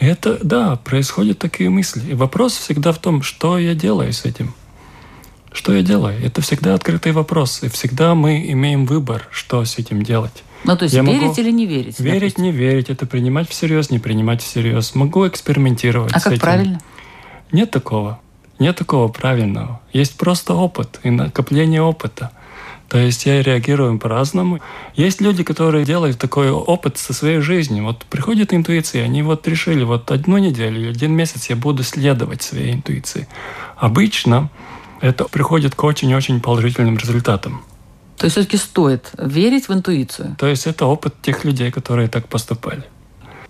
Это, 0.00 0.38
да, 0.42 0.76
происходят 0.76 1.38
такие 1.38 1.68
мысли. 1.68 2.10
И 2.10 2.14
вопрос 2.14 2.56
всегда 2.56 2.92
в 2.92 2.98
том, 2.98 3.22
что 3.22 3.58
я 3.58 3.74
делаю 3.74 4.12
с 4.14 4.24
этим. 4.24 4.54
Что 5.52 5.74
я 5.74 5.82
делаю? 5.82 6.18
Это 6.24 6.40
всегда 6.40 6.74
открытый 6.74 7.12
вопрос. 7.12 7.62
И 7.62 7.68
всегда 7.68 8.14
мы 8.14 8.50
имеем 8.50 8.86
выбор, 8.86 9.28
что 9.30 9.62
с 9.62 9.78
этим 9.78 10.02
делать. 10.02 10.42
Ну, 10.64 10.76
то 10.76 10.84
есть 10.84 10.94
я 10.94 11.02
верить 11.02 11.38
или 11.38 11.50
не 11.50 11.66
верить? 11.66 12.00
Верить, 12.00 12.20
допустим. 12.20 12.44
не 12.44 12.52
верить. 12.52 12.88
Это 12.88 13.04
принимать 13.04 13.48
всерьез, 13.50 13.90
не 13.90 13.98
принимать 13.98 14.42
всерьез. 14.42 14.94
Могу 14.94 15.28
экспериментировать 15.28 16.12
а 16.14 16.20
с 16.20 16.24
как 16.24 16.32
этим. 16.32 16.42
правильно? 16.42 16.80
Нет 17.52 17.70
такого. 17.70 18.20
Нет 18.58 18.76
такого 18.76 19.08
правильного. 19.08 19.82
Есть 19.92 20.16
просто 20.16 20.54
опыт 20.54 20.98
и 21.02 21.10
накопление 21.10 21.82
опыта. 21.82 22.30
То 22.90 22.98
есть 22.98 23.24
я 23.24 23.40
реагирую 23.40 23.98
по-разному. 24.00 24.58
Есть 24.96 25.20
люди, 25.20 25.44
которые 25.44 25.84
делают 25.84 26.18
такой 26.18 26.50
опыт 26.50 26.98
со 26.98 27.14
своей 27.14 27.38
жизнью. 27.38 27.84
Вот 27.84 28.04
приходит 28.04 28.52
интуиция, 28.52 29.04
они 29.04 29.22
вот 29.22 29.46
решили, 29.46 29.84
вот 29.84 30.10
одну 30.10 30.38
неделю 30.38 30.80
или 30.80 30.90
один 30.90 31.12
месяц 31.12 31.48
я 31.50 31.54
буду 31.54 31.84
следовать 31.84 32.42
своей 32.42 32.74
интуиции. 32.74 33.28
Обычно 33.76 34.50
это 35.00 35.24
приходит 35.24 35.76
к 35.76 35.84
очень-очень 35.84 36.40
положительным 36.40 36.96
результатам. 36.96 37.62
То 38.18 38.24
есть 38.24 38.36
все-таки 38.36 38.56
стоит 38.56 39.12
верить 39.16 39.68
в 39.68 39.72
интуицию? 39.72 40.34
То 40.36 40.48
есть 40.48 40.66
это 40.66 40.84
опыт 40.86 41.14
тех 41.22 41.44
людей, 41.44 41.70
которые 41.70 42.08
так 42.08 42.26
поступали. 42.26 42.82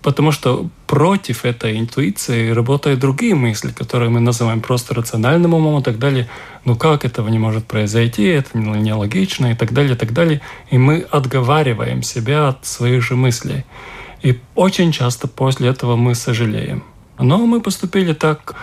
Потому 0.03 0.33
что 0.33 0.71
против 0.87 1.45
этой 1.45 1.79
интуиции 1.79 2.51
работают 2.51 3.01
другие 3.01 3.35
мысли, 3.35 3.71
которые 3.71 4.09
мы 4.09 4.21
называем 4.21 4.63
просто 4.63 4.95
рациональным 4.95 5.53
умом 5.53 5.81
и 5.81 5.85
так 5.85 5.99
далее. 5.99 6.27
Ну 6.65 6.75
как 6.77 7.05
этого 7.05 7.29
не 7.29 7.39
может 7.39 7.67
произойти, 7.67 8.25
это 8.25 8.57
нелогично 8.59 9.53
и 9.53 9.55
так 9.55 9.73
далее, 9.73 9.93
и 9.95 9.97
так 9.97 10.13
далее. 10.13 10.41
И 10.71 10.79
мы 10.79 11.01
отговариваем 11.11 12.03
себя 12.03 12.49
от 12.49 12.65
своих 12.65 13.03
же 13.03 13.15
мыслей. 13.15 13.65
И 14.23 14.41
очень 14.55 14.93
часто 14.93 15.29
после 15.29 15.69
этого 15.69 15.97
мы 15.97 16.15
сожалеем. 16.15 16.83
Но 17.19 17.47
мы 17.47 17.61
поступили 17.61 18.15
так 18.15 18.55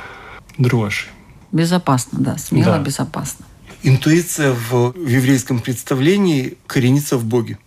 дрожь. 0.58 1.10
Безопасно, 1.52 2.20
да, 2.20 2.38
смело, 2.38 2.78
да. 2.78 2.80
безопасно. 2.80 3.46
Интуиция 3.84 4.54
в 4.54 4.94
еврейском 4.98 5.60
представлении 5.60 6.58
коренится 6.66 7.18
в 7.18 7.26
Боге. 7.26 7.60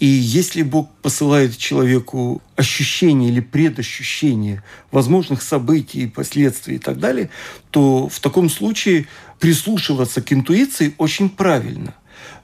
И 0.00 0.06
если 0.06 0.62
Бог 0.62 0.90
посылает 1.00 1.56
человеку 1.56 2.42
ощущение 2.56 3.30
или 3.30 3.40
предощущение 3.40 4.64
возможных 4.90 5.42
событий, 5.42 6.08
последствий 6.08 6.76
и 6.76 6.78
так 6.78 6.98
далее, 6.98 7.30
то 7.70 8.08
в 8.08 8.18
таком 8.18 8.50
случае 8.50 9.06
прислушиваться 9.38 10.20
к 10.20 10.32
интуиции 10.32 10.94
очень 10.98 11.28
правильно. 11.28 11.94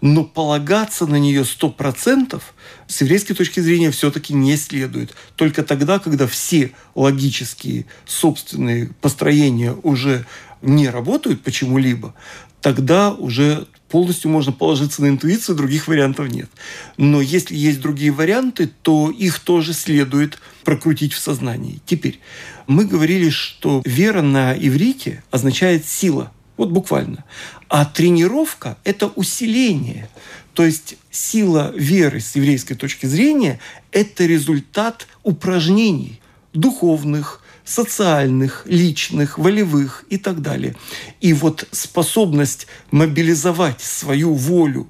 Но 0.00 0.24
полагаться 0.24 1.06
на 1.06 1.16
нее 1.16 1.44
сто 1.44 1.70
процентов 1.70 2.54
с 2.86 3.00
еврейской 3.00 3.34
точки 3.34 3.60
зрения 3.60 3.90
все-таки 3.90 4.34
не 4.34 4.56
следует. 4.56 5.14
Только 5.34 5.64
тогда, 5.64 5.98
когда 5.98 6.26
все 6.26 6.72
логические 6.94 7.86
собственные 8.06 8.90
построения 9.00 9.74
уже 9.82 10.26
не 10.62 10.88
работают 10.88 11.42
почему-либо, 11.42 12.14
тогда 12.60 13.12
уже 13.12 13.66
полностью 13.88 14.30
можно 14.30 14.52
положиться 14.52 15.02
на 15.02 15.08
интуицию, 15.08 15.56
других 15.56 15.88
вариантов 15.88 16.28
нет. 16.28 16.48
Но 16.96 17.20
если 17.20 17.56
есть 17.56 17.80
другие 17.80 18.12
варианты, 18.12 18.70
то 18.82 19.10
их 19.10 19.40
тоже 19.40 19.72
следует 19.72 20.38
прокрутить 20.64 21.12
в 21.12 21.18
сознании. 21.18 21.80
Теперь, 21.86 22.20
мы 22.66 22.84
говорили, 22.84 23.30
что 23.30 23.82
вера 23.84 24.22
на 24.22 24.54
иврите 24.54 25.22
означает 25.30 25.86
сила. 25.86 26.32
Вот 26.56 26.70
буквально. 26.70 27.24
А 27.68 27.84
тренировка– 27.84 28.78
это 28.84 29.06
усиление. 29.08 30.08
То 30.54 30.64
есть 30.64 30.96
сила 31.10 31.72
веры 31.76 32.20
с 32.20 32.34
еврейской 32.34 32.74
точки 32.74 33.06
зрения– 33.06 33.60
это 33.92 34.26
результат 34.26 35.06
упражнений 35.22 36.20
духовных, 36.52 37.42
социальных, 37.68 38.62
личных, 38.64 39.38
волевых 39.38 40.04
и 40.08 40.16
так 40.16 40.40
далее. 40.40 40.74
И 41.20 41.32
вот 41.32 41.68
способность 41.70 42.66
мобилизовать 42.90 43.80
свою 43.80 44.32
волю, 44.34 44.88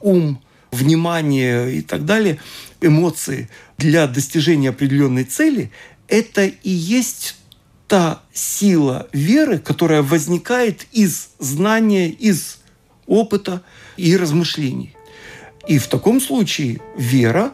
ум, 0.00 0.42
внимание 0.72 1.76
и 1.76 1.82
так 1.82 2.04
далее, 2.04 2.38
эмоции 2.80 3.48
для 3.78 4.06
достижения 4.06 4.70
определенной 4.70 5.24
цели– 5.24 5.70
это 6.08 6.46
и 6.46 6.70
есть 6.70 7.36
та 7.88 8.22
сила 8.32 9.08
веры, 9.12 9.58
которая 9.58 10.02
возникает 10.02 10.86
из 10.92 11.30
знания, 11.38 12.10
из 12.10 12.58
опыта 13.06 13.62
и 13.96 14.16
размышлений. 14.16 14.94
И 15.68 15.78
в 15.78 15.86
таком 15.86 16.20
случае 16.20 16.80
вера, 16.96 17.52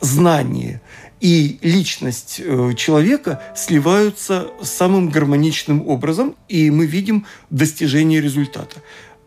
знание 0.00 0.80
и 1.20 1.58
личность 1.62 2.40
э, 2.44 2.72
человека 2.76 3.42
сливаются 3.56 4.48
самым 4.62 5.08
гармоничным 5.08 5.86
образом, 5.88 6.36
и 6.48 6.70
мы 6.70 6.86
видим 6.86 7.26
достижение 7.50 8.20
результата. 8.20 8.82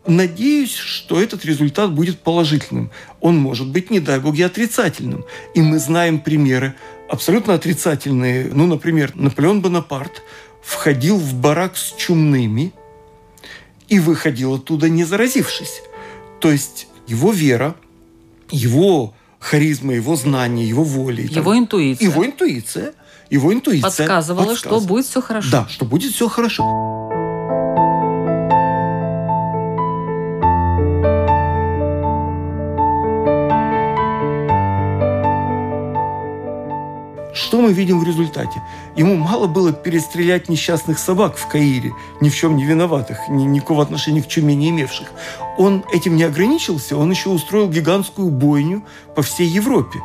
Надеюсь, 0.06 0.74
что 0.74 1.20
этот 1.20 1.44
результат 1.44 1.92
будет 1.92 2.20
положительным. 2.20 2.90
Он 3.20 3.36
может 3.36 3.68
быть, 3.68 3.90
не 3.90 4.00
дай 4.00 4.18
бог, 4.18 4.36
и 4.36 4.42
отрицательным. 4.42 5.24
И 5.54 5.60
мы 5.60 5.78
знаем 5.78 6.18
примеры 6.18 6.74
абсолютно 7.08 7.54
отрицательные. 7.54 8.50
Ну, 8.52 8.66
например, 8.66 9.12
Наполеон 9.14 9.60
Бонапарт 9.60 10.22
входил 10.62 11.18
в 11.18 11.34
барак 11.34 11.76
с 11.76 11.94
чумными 11.96 12.72
и 13.88 14.00
выходил 14.00 14.54
оттуда 14.54 14.88
не 14.88 15.04
заразившись. 15.04 15.82
То 16.40 16.50
есть 16.50 16.88
его 17.06 17.30
вера, 17.30 17.76
его 18.50 19.14
харизма, 19.42 19.94
его 19.94 20.16
знания, 20.16 20.66
его 20.66 20.84
воля. 20.84 21.24
Его 21.24 21.58
интуиция. 21.58 22.08
Его 22.08 22.24
интуиция. 22.24 22.92
Его 23.28 23.52
интуиция. 23.52 23.82
Подсказывала, 23.88 24.46
подсказывала, 24.46 24.80
что 24.80 24.86
будет 24.86 25.06
все 25.06 25.20
хорошо. 25.20 25.50
Да, 25.50 25.66
что 25.68 25.84
будет 25.84 26.12
все 26.12 26.28
хорошо. 26.28 27.01
Что 37.34 37.62
мы 37.62 37.72
видим 37.72 37.98
в 37.98 38.04
результате? 38.04 38.62
Ему 38.94 39.16
мало 39.16 39.46
было 39.46 39.72
перестрелять 39.72 40.50
несчастных 40.50 40.98
собак 40.98 41.36
в 41.36 41.48
Каире, 41.48 41.92
ни 42.20 42.28
в 42.28 42.36
чем 42.36 42.56
не 42.56 42.64
виноватых, 42.64 43.28
ни, 43.28 43.44
никакого 43.44 43.82
отношения 43.82 44.22
к 44.22 44.28
чуме 44.28 44.54
не 44.54 44.68
имевших. 44.68 45.08
Он 45.56 45.82
этим 45.92 46.16
не 46.16 46.24
ограничился, 46.24 46.96
он 46.96 47.10
еще 47.10 47.30
устроил 47.30 47.70
гигантскую 47.70 48.30
бойню 48.30 48.84
по 49.14 49.22
всей 49.22 49.46
Европе. 49.46 50.00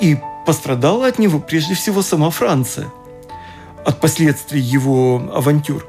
И 0.00 0.16
пострадала 0.46 1.06
от 1.06 1.18
него 1.18 1.40
прежде 1.40 1.74
всего 1.74 2.00
сама 2.00 2.30
Франция 2.30 2.88
от 3.84 4.00
последствий 4.00 4.60
его 4.60 5.30
авантюр. 5.34 5.86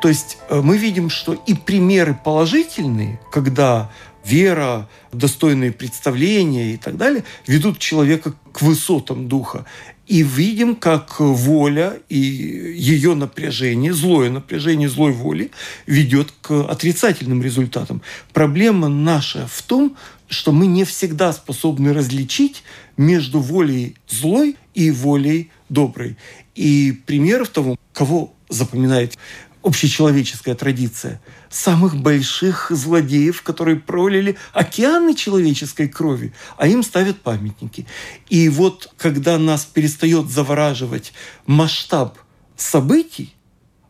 То 0.00 0.08
есть 0.08 0.38
э, 0.48 0.60
мы 0.60 0.76
видим, 0.76 1.10
что 1.10 1.32
и 1.32 1.54
примеры 1.54 2.16
положительные, 2.22 3.20
когда 3.32 3.90
вера, 4.28 4.88
достойные 5.12 5.72
представления 5.72 6.74
и 6.74 6.76
так 6.76 6.96
далее 6.96 7.24
ведут 7.46 7.78
человека 7.78 8.34
к 8.52 8.62
высотам 8.62 9.28
духа 9.28 9.64
и 10.08 10.22
видим, 10.22 10.74
как 10.74 11.20
воля 11.20 11.98
и 12.08 12.16
ее 12.16 13.14
напряжение, 13.14 13.92
злое 13.92 14.30
напряжение 14.30 14.88
злой 14.88 15.12
воли 15.12 15.50
ведет 15.86 16.32
к 16.40 16.64
отрицательным 16.70 17.42
результатам. 17.42 18.00
Проблема 18.32 18.88
наша 18.88 19.46
в 19.46 19.62
том, 19.62 19.96
что 20.28 20.52
мы 20.52 20.66
не 20.66 20.84
всегда 20.84 21.32
способны 21.32 21.92
различить 21.92 22.62
между 22.96 23.40
волей 23.40 23.96
злой 24.08 24.56
и 24.74 24.90
волей 24.90 25.50
доброй. 25.68 26.16
И 26.54 26.92
примеров 27.06 27.50
того, 27.50 27.76
кого 27.92 28.34
запоминает 28.48 29.18
общечеловеческая 29.62 30.54
традиция 30.54 31.20
самых 31.50 31.96
больших 31.96 32.70
злодеев, 32.70 33.42
которые 33.42 33.76
пролили 33.76 34.36
океаны 34.52 35.14
человеческой 35.14 35.88
крови, 35.88 36.32
а 36.56 36.68
им 36.68 36.82
ставят 36.82 37.20
памятники. 37.20 37.86
И 38.28 38.48
вот 38.48 38.92
когда 38.96 39.38
нас 39.38 39.64
перестает 39.64 40.30
завораживать 40.30 41.12
масштаб 41.46 42.18
событий, 42.56 43.34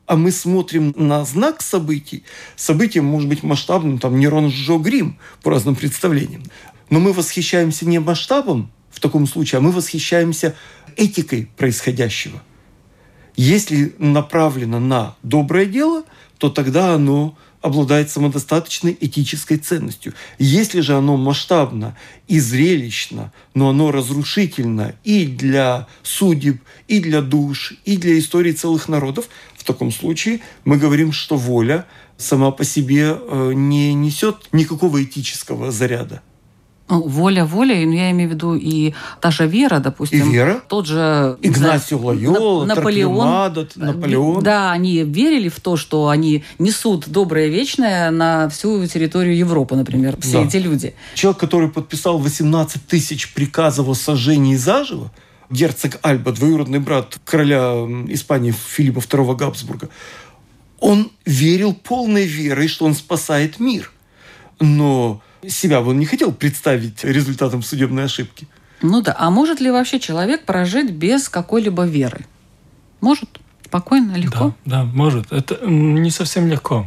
а 0.07 0.17
мы 0.17 0.33
смотрим 0.33 0.95
на 0.97 1.25
знак 1.25 1.61
событий, 1.61 2.25
событие 2.57 3.03
может 3.03 3.29
быть 3.29 3.43
масштабным, 3.43 3.99
там 3.99 4.19
Нерон 4.19 4.51
сжег 4.51 4.87
Рим 4.87 5.19
по 5.43 5.51
разным 5.51 5.77
представлениям. 5.77 6.45
Но 6.89 6.99
мы 6.99 7.13
восхищаемся 7.13 7.87
не 7.87 7.99
масштабом 7.99 8.73
в 8.91 9.01
таком 9.01 9.27
случае, 9.27 9.59
а 9.59 9.61
мы 9.61 9.71
восхищаемся 9.71 10.57
этикой 10.97 11.51
происходящего. 11.57 12.43
Если 13.39 13.95
направлено 13.99 14.81
на 14.81 15.15
доброе 15.23 15.67
дело, 15.67 16.03
то 16.39 16.51
тогда 16.51 16.95
оно 16.95 17.39
обладает 17.61 18.11
самодостаточной 18.11 18.99
этической 19.01 19.59
ценностью. 19.59 20.13
Если 20.41 20.81
же 20.81 20.97
оно 20.97 21.17
масштабно 21.17 21.97
и 22.27 22.41
зрелищно, 22.41 23.33
но 23.55 23.71
оно 23.71 23.93
разрушительно 23.93 24.97
и 25.05 25.25
для 25.25 25.87
судеб, 26.03 26.61
и 26.89 26.99
для 26.99 27.23
душ, 27.23 27.75
и 27.85 27.97
для 27.97 28.19
истории 28.19 28.51
целых 28.51 28.89
народов, 28.89 29.29
в 29.57 29.63
таком 29.63 29.93
случае 29.93 30.41
мы 30.65 30.77
говорим, 30.77 31.13
что 31.13 31.37
воля 31.37 31.87
сама 32.17 32.51
по 32.51 32.65
себе 32.65 33.17
э, 33.17 33.53
не 33.55 33.95
несет 33.95 34.49
никакого 34.51 35.05
этического 35.05 35.71
заряда. 35.71 36.23
Ну, 36.89 37.03
воля 37.03 37.45
воля, 37.45 37.75
но 37.87 37.95
я 37.95 38.11
имею 38.13 38.31
в 38.31 38.33
виду 38.33 38.55
и 38.55 38.95
та 39.21 39.31
же 39.31 39.47
вера, 39.47 39.79
допустим. 39.79 40.31
И 40.31 40.33
вера. 40.33 40.63
Тот 40.69 40.87
же... 40.87 41.37
Игнатио 41.43 41.99
Лойола, 41.99 42.65
Наполеон. 42.65 43.67
Наполеон. 43.77 44.43
Да, 44.43 44.73
они 44.73 45.05
верили 45.05 45.51
в 45.51 45.61
то, 45.61 45.77
что 45.77 46.09
они 46.09 46.45
несут 46.59 47.09
доброе 47.09 47.49
вечное 47.49 48.11
на 48.11 48.49
всю 48.49 48.87
территорию 48.87 49.37
Европы, 49.37 49.77
например, 49.77 50.17
все 50.21 50.41
да. 50.41 50.45
эти 50.45 50.57
люди. 50.57 50.95
Человек, 51.15 51.39
который 51.39 51.69
подписал 51.69 52.19
18 52.19 52.87
тысяч 52.87 53.35
приказов 53.35 53.89
о 53.89 53.95
сожжении 53.95 54.57
заживо, 54.57 55.11
герцог 55.51 55.99
Альба, 56.03 56.33
двоюродный 56.33 56.79
брат 56.79 57.19
короля 57.27 57.85
Испании 58.09 58.53
Филиппа 58.53 59.01
II 59.01 59.37
Габсбурга, 59.37 59.91
он 60.81 61.11
верил 61.27 61.75
полной 61.75 62.25
верой, 62.25 62.69
что 62.69 62.87
он 62.87 62.95
спасает 62.95 63.61
мир. 63.61 63.93
Но 64.61 65.21
себя 65.47 65.81
бы 65.81 65.91
он 65.91 65.99
не 65.99 66.07
хотел 66.07 66.33
представить 66.33 67.05
результатом 67.05 67.63
судебной 67.63 68.05
ошибки. 68.05 68.47
Ну 68.83 69.03
да. 69.03 69.15
А 69.19 69.31
может 69.31 69.61
ли 69.61 69.71
вообще 69.71 69.99
человек 70.01 70.45
прожить 70.45 70.91
без 70.91 71.29
какой-либо 71.29 71.85
веры? 71.85 72.27
Может. 73.01 73.29
Спокойно, 73.65 74.15
легко? 74.17 74.55
Да, 74.65 74.83
да, 74.83 74.85
может. 74.85 75.31
Это 75.31 75.59
не 75.67 76.11
совсем 76.11 76.49
легко. 76.49 76.87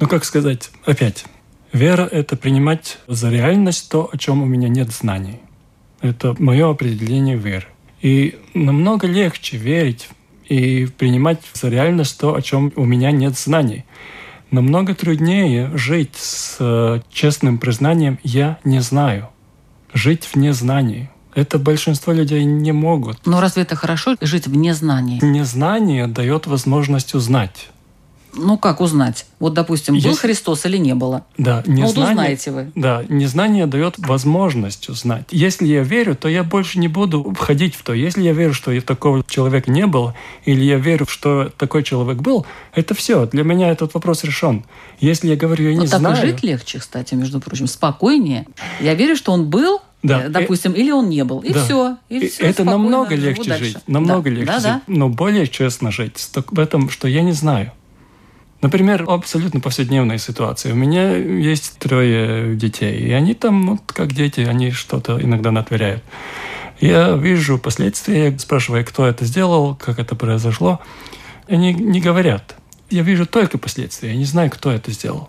Но 0.00 0.08
как 0.08 0.24
сказать, 0.24 0.70
опять, 0.84 1.24
вера– 1.72 2.02
это 2.10 2.36
принимать 2.36 2.98
за 3.06 3.30
реальность 3.30 3.88
то, 3.90 4.10
о 4.12 4.18
чем 4.18 4.42
у 4.42 4.46
меня 4.46 4.68
нет 4.68 4.90
знаний. 4.90 5.40
Это 6.00 6.34
мое 6.38 6.68
определение 6.68 7.36
веры. 7.36 7.66
И 8.02 8.38
намного 8.54 9.06
легче 9.06 9.56
верить 9.56 10.08
и 10.48 10.86
принимать 10.86 11.40
за 11.54 11.68
реальность 11.68 12.18
то, 12.18 12.34
о 12.34 12.42
чем 12.42 12.72
у 12.76 12.84
меня 12.84 13.10
нет 13.10 13.38
знаний. 13.38 13.84
Намного 14.50 14.94
труднее 14.94 15.70
жить 15.76 16.14
с 16.16 16.56
э, 16.60 17.00
честным 17.10 17.58
признанием 17.58 18.18
«я 18.22 18.58
не 18.64 18.80
знаю». 18.80 19.28
Жить 19.92 20.24
в 20.24 20.36
незнании. 20.36 21.10
Это 21.34 21.58
большинство 21.58 22.12
людей 22.12 22.44
не 22.44 22.72
могут. 22.72 23.26
Но 23.26 23.40
разве 23.40 23.62
это 23.62 23.76
хорошо 23.76 24.16
жить 24.20 24.46
в 24.46 24.56
незнании? 24.56 25.22
Незнание 25.22 26.06
дает 26.06 26.46
возможность 26.46 27.14
узнать. 27.14 27.68
Ну, 28.36 28.58
как 28.58 28.80
узнать? 28.80 29.26
Вот, 29.38 29.54
допустим, 29.54 29.94
был 29.94 30.00
Есть... 30.00 30.20
Христос 30.20 30.66
или 30.66 30.76
не 30.76 30.94
было? 30.94 31.24
Да, 31.38 31.62
незнание, 31.66 31.82
ну, 31.82 31.86
вот 31.86 32.10
узнаете 32.10 32.50
вы. 32.50 32.72
Да, 32.74 33.04
незнание 33.08 33.66
дает 33.66 33.94
возможность 33.98 34.88
узнать. 34.88 35.24
Если 35.30 35.66
я 35.66 35.82
верю, 35.82 36.14
то 36.14 36.28
я 36.28 36.44
больше 36.44 36.78
не 36.78 36.88
буду 36.88 37.34
входить 37.36 37.74
в 37.74 37.82
то. 37.82 37.92
Если 37.92 38.22
я 38.22 38.32
верю, 38.32 38.54
что 38.54 38.78
такого 38.80 39.24
человека 39.28 39.70
не 39.70 39.86
было, 39.86 40.14
или 40.44 40.62
я 40.64 40.76
верю, 40.76 41.06
что 41.08 41.50
такой 41.56 41.82
человек 41.82 42.18
был, 42.18 42.46
это 42.74 42.94
все. 42.94 43.26
Для 43.26 43.42
меня 43.42 43.70
этот 43.70 43.94
вопрос 43.94 44.24
решен. 44.24 44.64
Если 45.00 45.28
я 45.28 45.36
говорю, 45.36 45.68
я 45.68 45.74
вот 45.74 45.82
не 45.82 45.88
так 45.88 46.00
знаю... 46.00 46.16
так 46.16 46.24
жить 46.24 46.42
легче, 46.42 46.78
кстати, 46.78 47.14
между 47.14 47.40
прочим, 47.40 47.66
спокойнее. 47.66 48.46
Я 48.80 48.94
верю, 48.94 49.16
что 49.16 49.32
он 49.32 49.48
был, 49.48 49.80
да. 50.02 50.24
Э, 50.24 50.28
допустим, 50.28 50.72
или 50.72 50.90
он 50.90 51.08
не 51.08 51.24
был, 51.24 51.40
и 51.40 51.52
да. 51.52 51.64
все. 51.64 51.96
И 52.08 52.28
все 52.28 52.44
это 52.44 52.64
намного 52.64 53.14
легче 53.14 53.56
жить, 53.56 53.78
намного 53.86 54.24
да. 54.24 54.30
легче 54.30 54.46
да, 54.46 54.60
жить, 54.60 54.62
да. 54.62 54.82
но 54.86 55.08
более 55.08 55.46
честно 55.46 55.90
жить 55.90 56.28
в 56.34 56.58
этом, 56.58 56.90
что 56.90 57.08
я 57.08 57.22
не 57.22 57.32
знаю. 57.32 57.72
Например, 58.62 59.04
абсолютно 59.06 59.60
повседневная 59.60 60.18
ситуация. 60.18 60.72
У 60.72 60.76
меня 60.76 61.14
есть 61.14 61.78
трое 61.78 62.54
детей, 62.56 62.98
и 62.98 63.12
они 63.12 63.34
там, 63.34 63.70
вот 63.72 63.92
как 63.92 64.12
дети, 64.12 64.40
они 64.40 64.70
что-то 64.70 65.20
иногда 65.20 65.50
натворяют. 65.50 66.02
Я 66.80 67.12
вижу 67.12 67.58
последствия, 67.58 68.36
спрашиваю, 68.38 68.84
кто 68.84 69.06
это 69.06 69.24
сделал, 69.24 69.74
как 69.74 69.98
это 69.98 70.14
произошло. 70.14 70.80
Они 71.48 71.72
не 71.72 72.00
говорят. 72.00 72.56
Я 72.90 73.02
вижу 73.02 73.26
только 73.26 73.58
последствия, 73.58 74.10
я 74.10 74.16
не 74.16 74.24
знаю, 74.24 74.50
кто 74.50 74.70
это 74.70 74.90
сделал. 74.90 75.28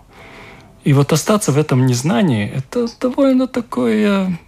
И 0.84 0.94
вот 0.94 1.12
остаться 1.12 1.52
в 1.52 1.58
этом 1.58 1.86
незнании– 1.86 2.50
это 2.56 2.88
довольно 3.00 3.48
такая 3.48 4.40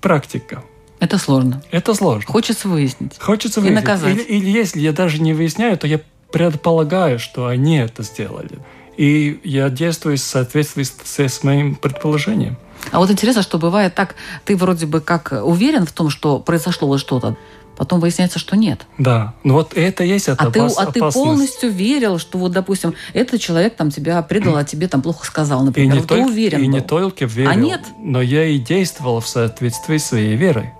практика. 0.00 0.62
Это 1.00 1.18
сложно. 1.18 1.62
Это 1.70 1.94
сложно. 1.94 2.30
Хочется 2.30 2.68
выяснить. 2.68 3.18
Хочется 3.18 3.60
И 3.60 3.64
выяснить. 3.64 3.82
наказать. 3.82 4.14
Или, 4.14 4.22
или 4.22 4.50
если 4.50 4.80
я 4.80 4.92
даже 4.92 5.20
не 5.20 5.32
выясняю, 5.34 5.76
то 5.76 5.86
я 5.86 6.00
предполагаю, 6.32 7.18
что 7.18 7.46
они 7.46 7.76
это 7.78 8.02
сделали. 8.02 8.58
И 8.96 9.40
я 9.44 9.70
действую 9.70 10.16
в 10.16 10.20
соответствии 10.20 10.82
с, 11.28 11.42
моим 11.44 11.74
предположением. 11.76 12.56
А 12.90 12.98
вот 12.98 13.10
интересно, 13.10 13.42
что 13.42 13.58
бывает 13.58 13.94
так, 13.94 14.16
ты 14.44 14.56
вроде 14.56 14.86
бы 14.86 15.00
как 15.00 15.32
уверен 15.44 15.86
в 15.86 15.92
том, 15.92 16.10
что 16.10 16.38
произошло 16.40 16.98
что-то, 16.98 17.36
потом 17.76 18.00
выясняется, 18.00 18.38
что 18.38 18.56
нет. 18.56 18.80
Да, 18.98 19.34
ну 19.44 19.54
вот 19.54 19.72
это 19.74 20.04
и 20.04 20.08
есть 20.08 20.28
это 20.28 20.44
А 20.44 20.50
ты, 20.50 20.58
опас- 20.60 20.74
а 20.76 20.86
ты 20.92 20.98
опасность. 20.98 21.14
полностью 21.14 21.70
верил, 21.70 22.18
что 22.18 22.38
вот, 22.38 22.52
допустим, 22.52 22.94
этот 23.14 23.40
человек 23.40 23.76
там 23.76 23.90
тебя 23.90 24.20
предал, 24.22 24.56
а 24.56 24.64
тебе 24.64 24.88
там 24.88 25.00
плохо 25.00 25.24
сказал, 25.24 25.62
И 25.62 25.66
например. 25.66 25.94
не, 25.94 26.00
Вот 26.00 26.08
только, 26.08 26.24
ты 26.24 26.30
уверен 26.30 26.60
и 26.62 26.66
не 26.66 26.78
был. 26.80 26.86
только 26.86 27.24
верил, 27.24 27.50
А 27.50 27.54
нет? 27.54 27.80
но 27.98 28.20
я 28.20 28.44
и 28.44 28.58
действовал 28.58 29.20
в 29.20 29.28
соответствии 29.28 29.96
с 29.98 30.06
своей 30.06 30.36
верой. 30.36 30.72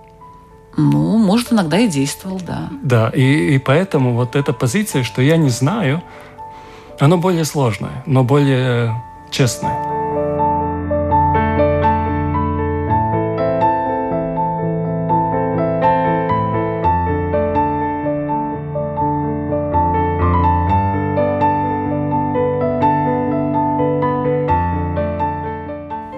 Ну, 0.77 1.17
может, 1.17 1.53
иногда 1.53 1.77
и 1.79 1.87
действовал, 1.87 2.39
да. 2.45 2.69
Да, 2.81 3.09
и, 3.09 3.55
и 3.55 3.57
поэтому 3.59 4.13
вот 4.13 4.35
эта 4.35 4.53
позиция, 4.53 5.03
что 5.03 5.21
я 5.21 5.37
не 5.37 5.49
знаю, 5.49 6.01
она 6.99 7.17
более 7.17 7.45
сложная, 7.45 8.03
но 8.05 8.23
более 8.23 8.87
э, 8.87 8.91
честная. 9.29 9.92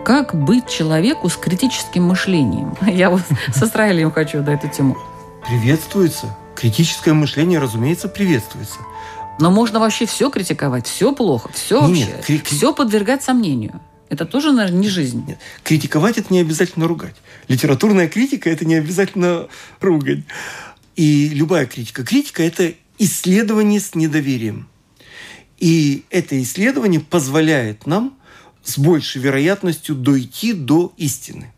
Как 0.06 0.36
быть 0.36 0.70
человеку 0.70 1.30
с 1.30 1.36
критическим 1.36 2.04
мышлением? 2.04 2.78
Я 2.88 3.10
вот 3.10 3.24
с 3.52 3.64
Израилем 3.64 4.12
хочу 4.12 4.44
да, 4.44 4.54
эту 4.54 4.70
тему. 4.70 4.96
Приветствуется. 5.48 6.38
Критическое 6.56 7.14
мышление, 7.14 7.58
разумеется, 7.58 8.08
приветствуется. 8.08 8.78
Но 9.40 9.50
можно 9.50 9.80
вообще 9.80 10.06
все 10.06 10.30
критиковать, 10.30 10.86
все 10.86 11.12
плохо, 11.12 11.50
все 11.52 11.82
вообще, 11.82 12.22
кри- 12.24 12.42
все 12.46 12.72
подвергать 12.72 13.24
сомнению. 13.24 13.82
Это 14.08 14.26
тоже, 14.28 14.52
наверное, 14.52 14.80
не 14.80 14.90
жизнь. 14.90 15.26
Нет. 15.28 15.40
Критиковать 15.64 16.20
это 16.20 16.32
не 16.32 16.40
обязательно 16.40 16.88
ругать. 16.88 17.16
Литературная 17.48 18.08
критика 18.08 18.52
это 18.52 18.64
не 18.64 18.76
обязательно 18.76 19.48
ругать. 19.82 20.20
И 20.96 21.30
любая 21.30 21.66
критика. 21.66 22.04
Критика 22.04 22.44
это 22.44 22.74
исследование 23.00 23.80
с 23.80 23.96
недоверием. 23.96 24.70
И 25.58 26.06
это 26.12 26.40
исследование 26.40 27.00
позволяет 27.02 27.88
нам 27.88 28.14
с 28.66 28.78
большей 28.78 29.22
вероятностью 29.22 29.96
дойти 29.96 30.52
до 30.54 30.94
истины. 30.98 31.52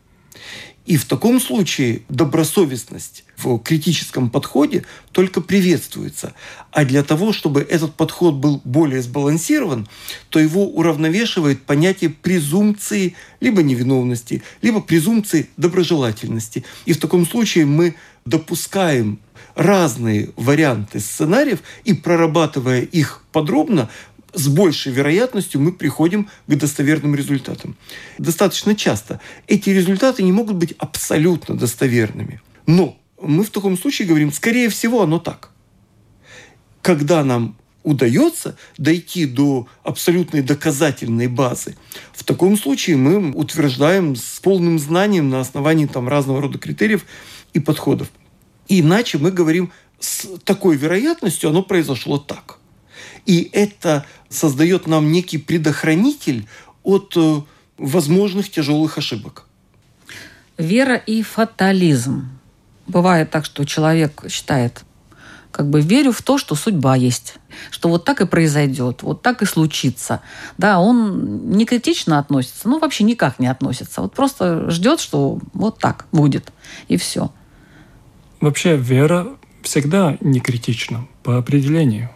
И 0.88 0.96
в 0.96 1.04
таком 1.04 1.38
случае 1.38 2.00
добросовестность 2.08 3.24
в 3.36 3.58
критическом 3.58 4.30
подходе 4.30 4.86
только 5.12 5.42
приветствуется. 5.42 6.32
А 6.72 6.86
для 6.86 7.02
того, 7.02 7.34
чтобы 7.34 7.60
этот 7.60 7.94
подход 7.94 8.36
был 8.36 8.62
более 8.64 9.02
сбалансирован, 9.02 9.86
то 10.30 10.38
его 10.38 10.66
уравновешивает 10.66 11.62
понятие 11.62 12.08
презумпции 12.08 13.16
либо 13.40 13.62
невиновности, 13.62 14.42
либо 14.62 14.80
презумпции 14.80 15.50
доброжелательности. 15.58 16.64
И 16.86 16.94
в 16.94 16.98
таком 16.98 17.26
случае 17.26 17.66
мы 17.66 17.94
допускаем 18.24 19.18
разные 19.54 20.30
варианты 20.36 21.00
сценариев 21.00 21.58
и 21.84 21.92
прорабатывая 21.92 22.82
их 22.82 23.24
подробно, 23.32 23.90
с 24.32 24.48
большей 24.48 24.92
вероятностью 24.92 25.60
мы 25.60 25.72
приходим 25.72 26.28
к 26.46 26.54
достоверным 26.54 27.14
результатам. 27.14 27.76
Достаточно 28.18 28.74
часто 28.74 29.20
эти 29.46 29.70
результаты 29.70 30.22
не 30.22 30.32
могут 30.32 30.56
быть 30.56 30.74
абсолютно 30.78 31.56
достоверными. 31.56 32.40
Но 32.66 32.98
мы 33.20 33.44
в 33.44 33.50
таком 33.50 33.76
случае 33.78 34.08
говорим, 34.08 34.32
скорее 34.32 34.68
всего, 34.68 35.02
оно 35.02 35.18
так. 35.18 35.50
Когда 36.82 37.24
нам 37.24 37.56
удается 37.82 38.56
дойти 38.76 39.24
до 39.24 39.66
абсолютной 39.82 40.42
доказательной 40.42 41.26
базы, 41.26 41.76
в 42.12 42.24
таком 42.24 42.56
случае 42.56 42.96
мы 42.96 43.30
утверждаем 43.32 44.14
с 44.14 44.40
полным 44.40 44.78
знанием 44.78 45.30
на 45.30 45.40
основании 45.40 45.86
там 45.86 46.08
разного 46.08 46.42
рода 46.42 46.58
критериев 46.58 47.04
и 47.54 47.60
подходов. 47.60 48.08
Иначе 48.68 49.16
мы 49.18 49.30
говорим, 49.30 49.72
с 49.98 50.28
такой 50.44 50.76
вероятностью 50.76 51.50
оно 51.50 51.62
произошло 51.62 52.18
так. 52.18 52.58
И 53.26 53.48
это 53.52 54.06
создает 54.28 54.86
нам 54.86 55.10
некий 55.10 55.38
предохранитель 55.38 56.46
от 56.82 57.14
э, 57.16 57.40
возможных 57.78 58.50
тяжелых 58.50 58.98
ошибок. 58.98 59.46
Вера 60.56 60.96
и 60.96 61.22
фатализм. 61.22 62.28
Бывает 62.86 63.30
так, 63.30 63.44
что 63.44 63.64
человек 63.64 64.24
считает, 64.28 64.84
как 65.52 65.68
бы 65.70 65.80
верю 65.80 66.12
в 66.12 66.22
то, 66.22 66.38
что 66.38 66.54
судьба 66.54 66.96
есть, 66.96 67.34
что 67.70 67.88
вот 67.88 68.04
так 68.04 68.20
и 68.20 68.26
произойдет, 68.26 69.02
вот 69.02 69.22
так 69.22 69.42
и 69.42 69.46
случится. 69.46 70.20
Да, 70.56 70.80
он 70.80 71.50
не 71.50 71.64
критично 71.64 72.18
относится, 72.18 72.68
ну 72.68 72.78
вообще 72.78 73.04
никак 73.04 73.38
не 73.38 73.46
относится. 73.46 74.02
Вот 74.02 74.14
просто 74.14 74.70
ждет, 74.70 75.00
что 75.00 75.38
вот 75.52 75.78
так 75.78 76.06
будет, 76.12 76.52
и 76.88 76.96
все. 76.96 77.30
Вообще 78.40 78.76
вера 78.76 79.28
всегда 79.62 80.16
не 80.20 80.40
критична 80.40 81.06
по 81.22 81.38
определению. 81.38 82.10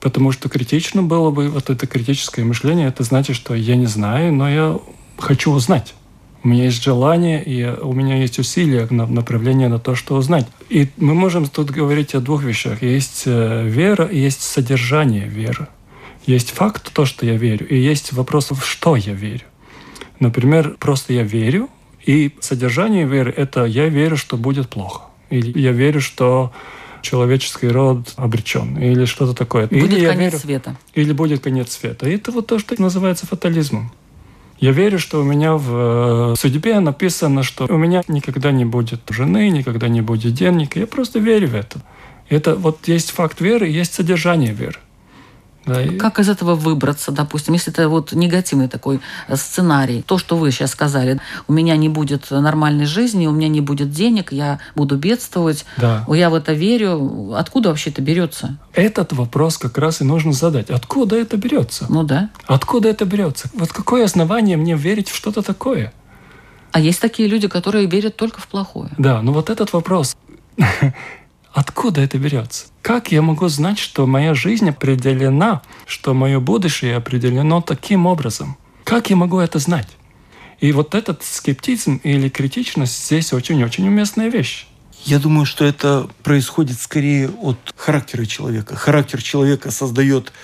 Потому 0.00 0.32
что 0.32 0.48
критично 0.48 1.02
было 1.02 1.30
бы 1.30 1.48
вот 1.48 1.70
это 1.70 1.86
критическое 1.86 2.44
мышление, 2.44 2.88
это 2.88 3.02
значит, 3.02 3.36
что 3.36 3.54
я 3.54 3.76
не 3.76 3.86
знаю, 3.86 4.32
но 4.32 4.48
я 4.48 4.78
хочу 5.18 5.52
узнать. 5.52 5.94
У 6.42 6.48
меня 6.48 6.64
есть 6.64 6.82
желание, 6.82 7.42
и 7.42 7.64
у 7.64 7.92
меня 7.92 8.18
есть 8.18 8.38
усилия 8.38 8.86
на 8.90 9.06
направление 9.06 9.68
на 9.68 9.78
то, 9.78 9.94
что 9.96 10.14
узнать. 10.14 10.46
И 10.68 10.88
мы 10.96 11.14
можем 11.14 11.46
тут 11.46 11.70
говорить 11.70 12.14
о 12.14 12.20
двух 12.20 12.44
вещах. 12.44 12.82
Есть 12.82 13.24
э, 13.26 13.66
вера 13.66 14.04
и 14.04 14.18
есть 14.18 14.42
содержание 14.42 15.26
веры. 15.26 15.66
Есть 16.24 16.50
факт, 16.50 16.92
то, 16.92 17.04
что 17.04 17.24
я 17.24 17.36
верю, 17.36 17.66
и 17.68 17.76
есть 17.76 18.12
вопрос, 18.12 18.50
в 18.50 18.64
что 18.64 18.96
я 18.96 19.12
верю. 19.12 19.44
Например, 20.18 20.76
просто 20.78 21.12
я 21.12 21.22
верю, 21.22 21.68
и 22.04 22.32
содержание 22.40 23.06
веры– 23.06 23.32
это 23.36 23.64
я 23.64 23.88
верю, 23.88 24.16
что 24.16 24.36
будет 24.36 24.68
плохо. 24.68 25.02
Или 25.30 25.58
я 25.58 25.72
верю, 25.72 26.00
что 26.00 26.52
человеческий 27.02 27.68
род 27.68 28.12
обречен, 28.16 28.78
или 28.78 29.04
что-то 29.04 29.34
такое. 29.34 29.66
Будет 29.66 29.92
или 29.92 30.06
конец 30.06 30.32
верю, 30.32 30.38
света. 30.38 30.76
или 30.94 31.12
будет 31.12 31.42
конец 31.42 31.72
света. 31.72 32.08
И 32.08 32.14
это 32.14 32.32
вот 32.32 32.46
то, 32.46 32.58
что 32.58 32.80
называется 32.80 33.26
фатализмом. 33.26 33.92
Я 34.58 34.72
верю, 34.72 34.98
что 34.98 35.20
у 35.20 35.24
меня 35.24 35.54
в 35.54 36.32
э, 36.32 36.34
судьбе 36.38 36.80
написано, 36.80 37.42
что 37.42 37.66
у 37.68 37.76
меня 37.76 38.02
никогда 38.08 38.52
не 38.52 38.64
будет 38.64 39.00
жены, 39.10 39.50
никогда 39.50 39.88
не 39.88 40.00
будет 40.00 40.32
денег. 40.32 40.76
Я 40.76 40.86
просто 40.86 41.18
верю 41.18 41.48
в 41.48 41.54
это. 41.54 41.82
Это 42.28 42.54
вот 42.54 42.88
есть 42.88 43.10
факт 43.10 43.40
веры, 43.40 43.68
есть 43.68 43.94
содержание 43.94 44.52
веры. 44.52 44.78
Как 45.98 46.18
из 46.20 46.28
этого 46.28 46.54
выбраться, 46.54 47.10
допустим, 47.12 47.54
если 47.54 47.72
это 47.72 47.88
вот 47.88 48.12
негативный 48.12 48.68
такой 48.68 49.00
э, 49.28 49.36
сценарий, 49.36 50.02
то, 50.02 50.16
что 50.18 50.36
вы 50.36 50.50
сейчас 50.52 50.70
сказали, 50.70 51.20
у 51.48 51.52
меня 51.52 51.76
не 51.76 51.88
будет 51.88 52.30
нормальной 52.30 52.86
жизни, 52.86 53.26
у 53.26 53.32
меня 53.32 53.48
не 53.48 53.60
будет 53.60 53.90
денег, 53.90 54.32
я 54.32 54.60
буду 54.74 54.96
бедствовать, 54.96 55.64
Да. 55.76 56.04
я 56.08 56.30
в 56.30 56.34
это 56.34 56.52
верю. 56.52 57.34
Откуда 57.34 57.70
вообще 57.70 57.90
это 57.90 58.00
берется? 58.00 58.58
Этот 58.72 59.12
вопрос 59.12 59.58
как 59.58 59.76
раз 59.78 60.00
и 60.00 60.04
нужно 60.04 60.32
задать. 60.32 60.70
Откуда 60.70 61.16
это 61.16 61.36
берется? 61.36 61.86
Ну 61.88 62.04
да. 62.04 62.30
Откуда 62.46 62.88
это 62.88 63.04
берется? 63.04 63.48
Вот 63.54 63.72
какое 63.72 64.04
основание 64.04 64.56
мне 64.56 64.76
верить 64.76 65.08
в 65.08 65.16
что-то 65.16 65.42
такое? 65.42 65.92
А 66.72 66.80
есть 66.80 67.00
такие 67.00 67.28
люди, 67.28 67.48
которые 67.48 67.86
верят 67.86 68.16
только 68.16 68.40
в 68.40 68.48
плохое. 68.48 68.90
Да, 68.98 69.22
ну 69.22 69.32
вот 69.32 69.50
этот 69.50 69.72
вопрос. 69.72 70.16
Откуда 71.56 72.02
это 72.02 72.18
берется? 72.18 72.66
Как 72.82 73.12
я 73.12 73.22
могу 73.22 73.48
знать, 73.48 73.78
что 73.78 74.06
моя 74.06 74.34
жизнь 74.34 74.68
определена, 74.68 75.62
что 75.86 76.12
мое 76.12 76.38
будущее 76.38 76.96
определено 76.96 77.62
таким 77.62 78.04
образом? 78.04 78.58
Как 78.84 79.08
я 79.08 79.16
могу 79.16 79.38
это 79.38 79.58
знать? 79.58 79.88
И 80.60 80.70
вот 80.72 80.94
этот 80.94 81.24
скептизм 81.24 81.98
или 82.02 82.28
критичность 82.28 83.06
здесь 83.06 83.32
очень-очень 83.32 83.88
уместная 83.88 84.28
вещь. 84.28 84.66
Я 85.06 85.18
думаю, 85.18 85.46
что 85.46 85.64
это 85.64 86.10
происходит 86.22 86.78
скорее 86.78 87.30
от 87.30 87.56
характера 87.74 88.26
человека. 88.26 88.76
Характер 88.76 89.22
человека 89.22 89.70
создает 89.70 90.34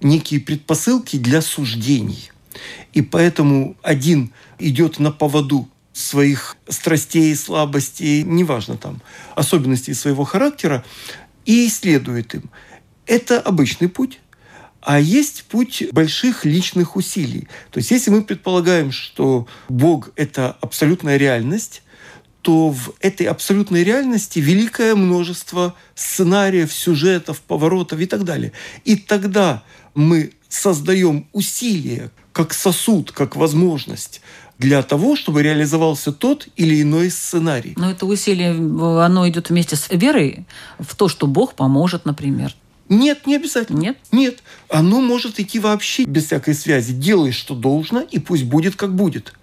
некие 0.00 0.40
предпосылки 0.40 1.18
для 1.18 1.42
суждений. 1.42 2.30
И 2.94 3.02
поэтому 3.02 3.76
один 3.82 4.32
идет 4.58 4.98
на 4.98 5.12
поводу 5.12 5.68
своих 5.92 6.56
страстей, 6.68 7.34
слабостей, 7.36 8.22
неважно 8.22 8.76
там, 8.76 9.02
особенностей 9.34 9.94
своего 9.94 10.24
характера, 10.24 10.84
и 11.44 11.66
исследует 11.66 12.34
им. 12.34 12.50
Это 13.06 13.40
обычный 13.40 13.88
путь. 13.88 14.20
А 14.80 14.98
есть 14.98 15.44
путь 15.44 15.84
больших 15.92 16.44
личных 16.44 16.96
усилий. 16.96 17.46
То 17.70 17.78
есть 17.78 17.92
если 17.92 18.10
мы 18.10 18.22
предполагаем, 18.22 18.90
что 18.90 19.46
Бог– 19.68 20.10
это 20.16 20.56
абсолютная 20.60 21.18
реальность, 21.18 21.82
то 22.42 22.70
в 22.70 22.94
этой 22.98 23.26
абсолютной 23.26 23.84
реальности 23.84 24.40
великое 24.40 24.96
множество 24.96 25.76
сценариев, 25.94 26.72
сюжетов, 26.72 27.40
поворотов 27.40 28.00
и 28.00 28.06
так 28.06 28.24
далее. 28.24 28.52
И 28.84 28.96
тогда 28.96 29.62
мы 29.94 30.32
создаем 30.48 31.28
усилия, 31.32 32.10
как 32.32 32.52
сосуд, 32.52 33.12
как 33.12 33.36
возможность 33.36 34.20
для 34.62 34.82
того, 34.84 35.16
чтобы 35.16 35.42
реализовался 35.42 36.12
тот 36.12 36.46
или 36.54 36.80
иной 36.80 37.10
сценарий. 37.10 37.74
Но 37.76 37.90
это 37.90 38.06
усилие, 38.06 38.52
оно 38.52 39.28
идет 39.28 39.50
вместе 39.50 39.74
с 39.74 39.88
верой 39.90 40.46
в 40.78 40.94
то, 40.94 41.08
что 41.08 41.26
Бог 41.26 41.54
поможет, 41.54 42.04
например. 42.04 42.54
Нет, 42.88 43.26
не 43.26 43.34
обязательно. 43.34 43.80
Нет? 43.80 43.98
Нет. 44.12 44.42
Оно 44.68 45.00
может 45.00 45.40
идти 45.40 45.58
вообще 45.58 46.04
без 46.04 46.26
всякой 46.26 46.54
связи. 46.54 46.92
Делай, 46.92 47.32
что 47.32 47.56
должно, 47.56 48.02
и 48.02 48.20
пусть 48.20 48.44
будет, 48.44 48.76
как 48.76 48.94
будет. 48.94 49.34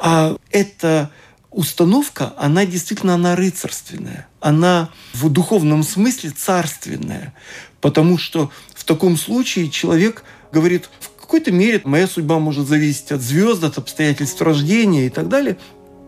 А 0.00 0.36
эта 0.50 1.12
установка, 1.52 2.34
она 2.36 2.66
действительно, 2.66 3.14
она 3.14 3.36
рыцарственная. 3.36 4.26
Она 4.40 4.88
в 5.12 5.28
духовном 5.28 5.84
смысле 5.84 6.30
царственная. 6.30 7.34
Потому 7.80 8.18
что 8.18 8.50
в 8.74 8.82
таком 8.82 9.16
случае 9.16 9.70
человек 9.70 10.24
говорит, 10.50 10.90
в 10.98 11.09
какой-то 11.30 11.52
мере 11.52 11.80
моя 11.84 12.08
судьба 12.08 12.40
может 12.40 12.66
зависеть 12.66 13.12
от 13.12 13.20
звезд, 13.20 13.62
от 13.62 13.78
обстоятельств 13.78 14.42
рождения 14.42 15.06
и 15.06 15.10
так 15.10 15.28
далее. 15.28 15.58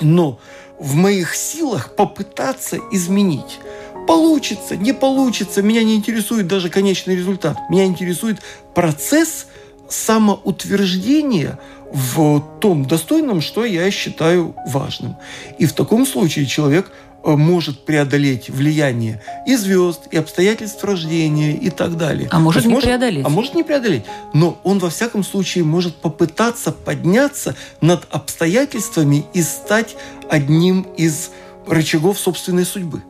Но 0.01 0.41
в 0.81 0.97
моих 0.97 1.37
силах 1.37 1.95
попытаться 1.95 2.79
изменить. 2.91 3.61
Получится, 4.09 4.75
не 4.75 4.93
получится, 4.93 5.63
меня 5.63 5.85
не 5.85 5.95
интересует 5.95 6.49
даже 6.49 6.71
конечный 6.71 7.15
результат. 7.15 7.57
Меня 7.71 7.85
интересует 7.85 8.41
процесс 8.75 9.47
самоутверждения 9.89 11.61
в 11.93 12.41
том 12.61 12.85
достойном, 12.85 13.43
что 13.43 13.65
я 13.65 13.89
считаю 13.93 14.57
важным. 14.67 15.15
И 15.57 15.67
в 15.67 15.73
таком 15.73 16.05
случае 16.05 16.47
человек 16.47 16.91
может 17.25 17.85
преодолеть 17.85 18.51
влияние 18.51 19.23
и 19.47 19.57
звезд, 19.57 20.09
и 20.11 20.17
обстоятельств 20.17 20.83
рождения, 20.85 21.53
и 21.53 21.71
так 21.71 21.97
далее. 21.97 22.29
А 22.31 22.39
может 22.39 22.65
не 22.65 22.73
может, 22.73 22.89
преодолеть. 22.89 23.25
А 23.25 23.29
может 23.29 23.55
не 23.55 23.63
преодолеть. 23.63 24.05
Но 24.35 24.59
он 24.65 24.79
во 24.79 24.91
всяком 24.91 25.25
случае 25.25 25.65
может 25.65 25.97
попытаться 25.97 26.73
подняться 26.73 27.55
над 27.81 28.07
обстоятельствами 28.11 29.25
и 29.35 29.43
стать 29.43 29.97
одним 30.29 30.83
из 30.97 31.31
рычагов 31.67 32.19
собственной 32.19 32.65
судьбы. 32.65 33.03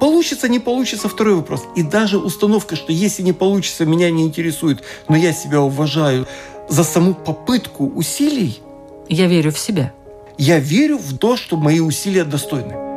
Получится, 0.00 0.48
не 0.48 0.58
получится, 0.58 1.08
второй 1.08 1.36
вопрос. 1.36 1.62
И 1.76 1.82
даже 1.82 2.18
установка, 2.18 2.74
что 2.74 2.92
если 2.92 3.22
не 3.22 3.32
получится, 3.32 3.84
меня 3.84 4.10
не 4.10 4.24
интересует, 4.24 4.82
но 5.08 5.16
я 5.16 5.32
себя 5.32 5.60
уважаю 5.60 6.26
за 6.68 6.82
саму 6.82 7.14
попытку 7.14 7.86
усилий. 7.86 8.60
Я 9.08 9.26
верю 9.26 9.52
в 9.52 9.58
себя. 9.58 9.92
Я 10.38 10.58
верю 10.58 10.98
в 10.98 11.16
то, 11.18 11.36
что 11.36 11.56
мои 11.56 11.80
усилия 11.80 12.24
достойны. 12.24 12.91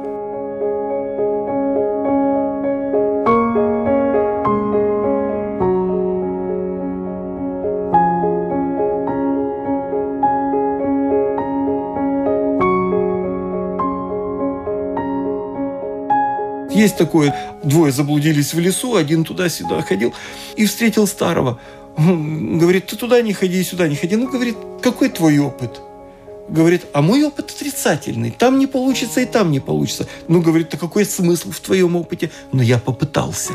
Есть 16.75 16.97
такое, 16.97 17.33
двое 17.63 17.93
заблудились 17.93 18.53
в 18.53 18.59
лесу, 18.59 18.95
один 18.95 19.23
туда-сюда 19.23 19.81
ходил 19.81 20.13
и 20.57 20.65
встретил 20.65 21.07
старого. 21.07 21.57
Он 21.97 22.59
говорит, 22.59 22.87
ты 22.87 22.97
туда 22.97 23.21
не 23.21 23.31
ходи, 23.31 23.63
сюда 23.63 23.87
не 23.87 23.95
ходи. 23.95 24.17
Ну, 24.17 24.29
говорит, 24.29 24.57
какой 24.81 25.07
твой 25.07 25.39
опыт? 25.39 25.79
Говорит, 26.49 26.85
а 26.91 27.01
мой 27.01 27.23
опыт 27.23 27.51
отрицательный. 27.51 28.29
Там 28.29 28.59
не 28.59 28.67
получится 28.67 29.21
и 29.21 29.25
там 29.25 29.51
не 29.51 29.61
получится. 29.61 30.05
Ну, 30.27 30.41
говорит, 30.41 30.73
а 30.73 30.77
какой 30.77 31.05
смысл 31.05 31.51
в 31.51 31.59
твоем 31.61 31.95
опыте? 31.95 32.29
Но 32.51 32.61
я 32.61 32.77
попытался. 32.77 33.53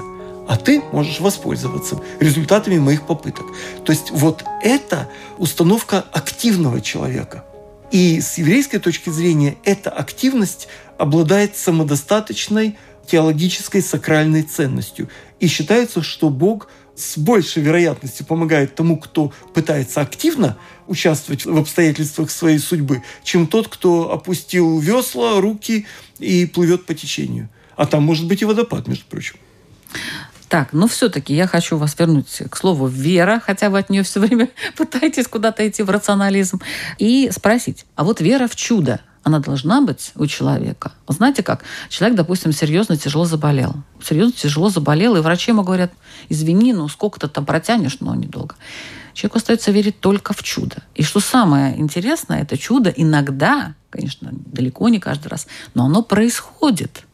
А 0.48 0.56
ты 0.56 0.82
можешь 0.90 1.20
воспользоваться 1.20 2.00
результатами 2.20 2.78
моих 2.78 3.06
попыток. 3.06 3.44
То 3.84 3.92
есть 3.92 4.10
вот 4.10 4.44
это 4.62 5.08
установка 5.36 6.06
активного 6.10 6.80
человека. 6.80 7.44
И 7.92 8.20
с 8.20 8.38
еврейской 8.38 8.78
точки 8.78 9.10
зрения 9.10 9.56
эта 9.64 9.90
активность 9.90 10.68
обладает 10.96 11.56
самодостаточной 11.56 12.78
теологической 13.06 13.82
сакральной 13.82 14.42
ценностью. 14.42 15.08
И 15.40 15.46
считается, 15.46 16.02
что 16.02 16.30
Бог 16.30 16.68
с 16.94 17.16
большей 17.16 17.62
вероятностью 17.62 18.26
помогает 18.26 18.74
тому, 18.74 18.98
кто 18.98 19.32
пытается 19.54 20.00
активно 20.00 20.58
участвовать 20.86 21.44
в 21.46 21.56
обстоятельствах 21.56 22.30
своей 22.30 22.58
судьбы, 22.58 23.02
чем 23.24 23.46
тот, 23.46 23.68
кто 23.68 24.12
опустил 24.12 24.78
весла, 24.78 25.40
руки 25.40 25.86
и 26.18 26.46
плывет 26.46 26.86
по 26.86 26.94
течению. 26.94 27.48
А 27.76 27.86
там 27.86 28.02
может 28.02 28.26
быть 28.26 28.42
и 28.42 28.44
водопад, 28.44 28.86
между 28.86 29.04
прочим. 29.06 29.36
Так, 30.50 30.72
но 30.72 30.88
все-таки 30.88 31.32
я 31.32 31.46
хочу 31.46 31.76
вас 31.76 31.96
вернуть 31.96 32.42
к 32.50 32.56
слову 32.56 32.88
вера, 32.88 33.40
хотя 33.42 33.70
вы 33.70 33.78
от 33.78 33.88
нее 33.88 34.02
все 34.02 34.18
время 34.18 34.48
пытаетесь 34.76 35.28
куда-то 35.28 35.66
идти 35.66 35.84
в 35.84 35.90
рационализм, 35.90 36.60
и 36.98 37.30
спросить, 37.32 37.86
а 37.94 38.02
вот 38.02 38.20
вера 38.20 38.48
в 38.48 38.56
чудо, 38.56 39.00
она 39.22 39.38
должна 39.38 39.80
быть 39.82 40.12
у 40.16 40.26
человека. 40.26 40.92
Знаете 41.08 41.42
как? 41.42 41.62
Человек, 41.88 42.16
допустим, 42.16 42.52
серьезно 42.52 42.96
тяжело 42.96 43.24
заболел. 43.24 43.74
Серьезно 44.02 44.32
тяжело 44.32 44.70
заболел, 44.70 45.16
и 45.16 45.20
врачи 45.20 45.50
ему 45.50 45.62
говорят, 45.62 45.92
извини, 46.28 46.72
ну 46.72 46.88
сколько 46.88 47.20
ты 47.20 47.28
там 47.28 47.44
протянешь, 47.44 47.98
но 48.00 48.14
недолго. 48.14 48.56
Человеку 49.12 49.38
остается 49.38 49.70
верить 49.72 50.00
только 50.00 50.32
в 50.32 50.42
чудо. 50.42 50.76
И 50.94 51.02
что 51.02 51.20
самое 51.20 51.78
интересное, 51.78 52.42
это 52.42 52.56
чудо 52.56 52.90
иногда, 52.90 53.74
конечно, 53.90 54.30
далеко 54.32 54.88
не 54.88 54.98
каждый 55.00 55.28
раз, 55.28 55.46
но 55.74 55.84
оно 55.84 56.02
происходит. 56.02 57.04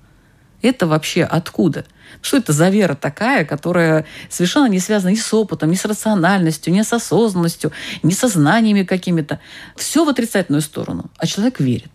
Это 0.62 0.86
вообще 0.86 1.24
откуда? 1.24 1.84
Что 2.22 2.36
это 2.36 2.52
за 2.52 2.68
вера 2.68 2.94
такая, 2.94 3.44
которая 3.44 4.06
совершенно 4.30 4.66
не 4.66 4.78
связана 4.78 5.10
ни 5.10 5.16
с 5.16 5.34
опытом, 5.34 5.70
ни 5.70 5.74
с 5.74 5.84
рациональностью, 5.84 6.72
ни 6.72 6.82
с 6.82 6.92
осознанностью, 6.92 7.72
ни 8.02 8.12
со 8.12 8.28
знаниями 8.28 8.84
какими-то. 8.84 9.40
Все 9.76 10.04
в 10.04 10.08
отрицательную 10.08 10.62
сторону. 10.62 11.10
А 11.18 11.26
человек 11.26 11.60
верит. 11.60 11.90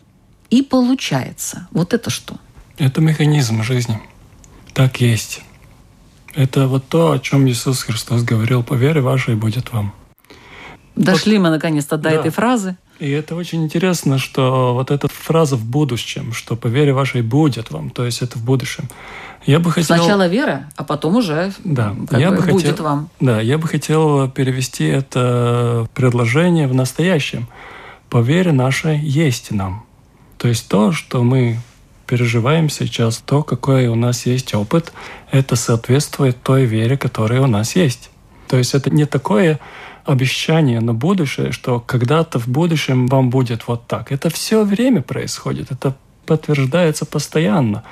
И 0.52 0.62
получается. 0.62 1.68
Вот 1.72 1.94
это 1.94 2.12
что? 2.12 2.36
Это 2.78 3.02
механизм 3.02 3.64
жизни. 3.64 4.00
Так 4.74 5.02
есть. 5.02 5.42
Это 6.36 6.68
вот 6.68 6.88
то, 6.88 7.12
о 7.14 7.20
чем 7.20 7.48
Иисус 7.48 7.84
Христос 7.84 8.24
говорил, 8.24 8.62
по 8.64 8.74
вере 8.74 9.02
вашей 9.02 9.36
будет 9.36 9.72
вам. 9.74 9.94
Дошли 10.96 11.38
вот, 11.38 11.46
мы 11.46 11.50
наконец-то 11.50 11.98
до 11.98 12.04
да. 12.04 12.12
этой 12.12 12.32
фразы. 12.32 12.78
И 13.00 13.10
это 13.10 13.36
очень 13.36 13.64
интересно, 13.64 14.18
что 14.18 14.74
вот 14.74 14.92
эта 14.92 15.08
фраза 15.08 15.56
в 15.56 15.66
будущем, 15.66 16.34
что 16.34 16.56
по 16.56 16.68
вере 16.68 16.94
вашей 16.94 17.22
будет 17.22 17.72
вам, 17.72 17.90
то 17.90 18.06
есть 18.06 18.22
это 18.22 18.38
в 18.38 18.44
будущем. 18.44 18.88
Я 19.46 19.60
бы 19.60 19.72
хотел... 19.72 19.96
Сначала 19.96 20.28
вера, 20.28 20.70
а 20.76 20.84
потом 20.84 21.16
уже 21.16 21.52
да, 21.64 21.96
я 22.12 22.30
бы, 22.30 22.38
бы 22.38 22.52
будет 22.52 22.72
хотел... 22.72 22.86
вам. 22.86 23.10
Да, 23.20 23.42
я 23.42 23.58
бы 23.58 23.68
хотел 23.68 24.30
перевести 24.30 24.86
это 24.86 25.88
предложение 25.96 26.68
в 26.68 26.76
настоящем. 26.76 27.48
По 28.10 28.20
вере 28.22 28.52
нашей 28.52 29.00
есть 29.00 29.52
нам. 29.52 29.86
То 30.42 30.48
есть 30.48 30.68
то, 30.68 30.92
что 30.92 31.24
мы 31.24 31.60
переживаем 32.08 32.68
сейчас, 32.68 33.20
то, 33.20 33.44
какой 33.44 33.86
у 33.86 33.94
нас 33.94 34.26
есть 34.26 34.56
опыт, 34.56 34.92
это 35.30 35.56
соответствует 35.56 36.42
той 36.42 36.66
вере, 36.66 36.98
которая 36.98 37.42
у 37.42 37.48
нас 37.48 37.76
есть. 37.76 38.10
То 38.48 38.58
есть 38.58 38.74
это 38.74 38.90
не 38.90 39.06
такое 39.06 39.60
обещание 40.04 40.80
на 40.80 40.96
будущее, 40.96 41.52
что 41.52 41.80
когда-то 41.80 42.40
в 42.40 42.48
будущем 42.48 43.06
вам 43.06 43.30
будет 43.30 43.68
вот 43.68 43.86
так. 43.86 44.12
Это 44.12 44.32
все 44.32 44.64
время 44.64 45.04
происходит, 45.04 45.72
это 45.72 45.96
подтверждается 46.26 47.06
постоянно. 47.06 47.84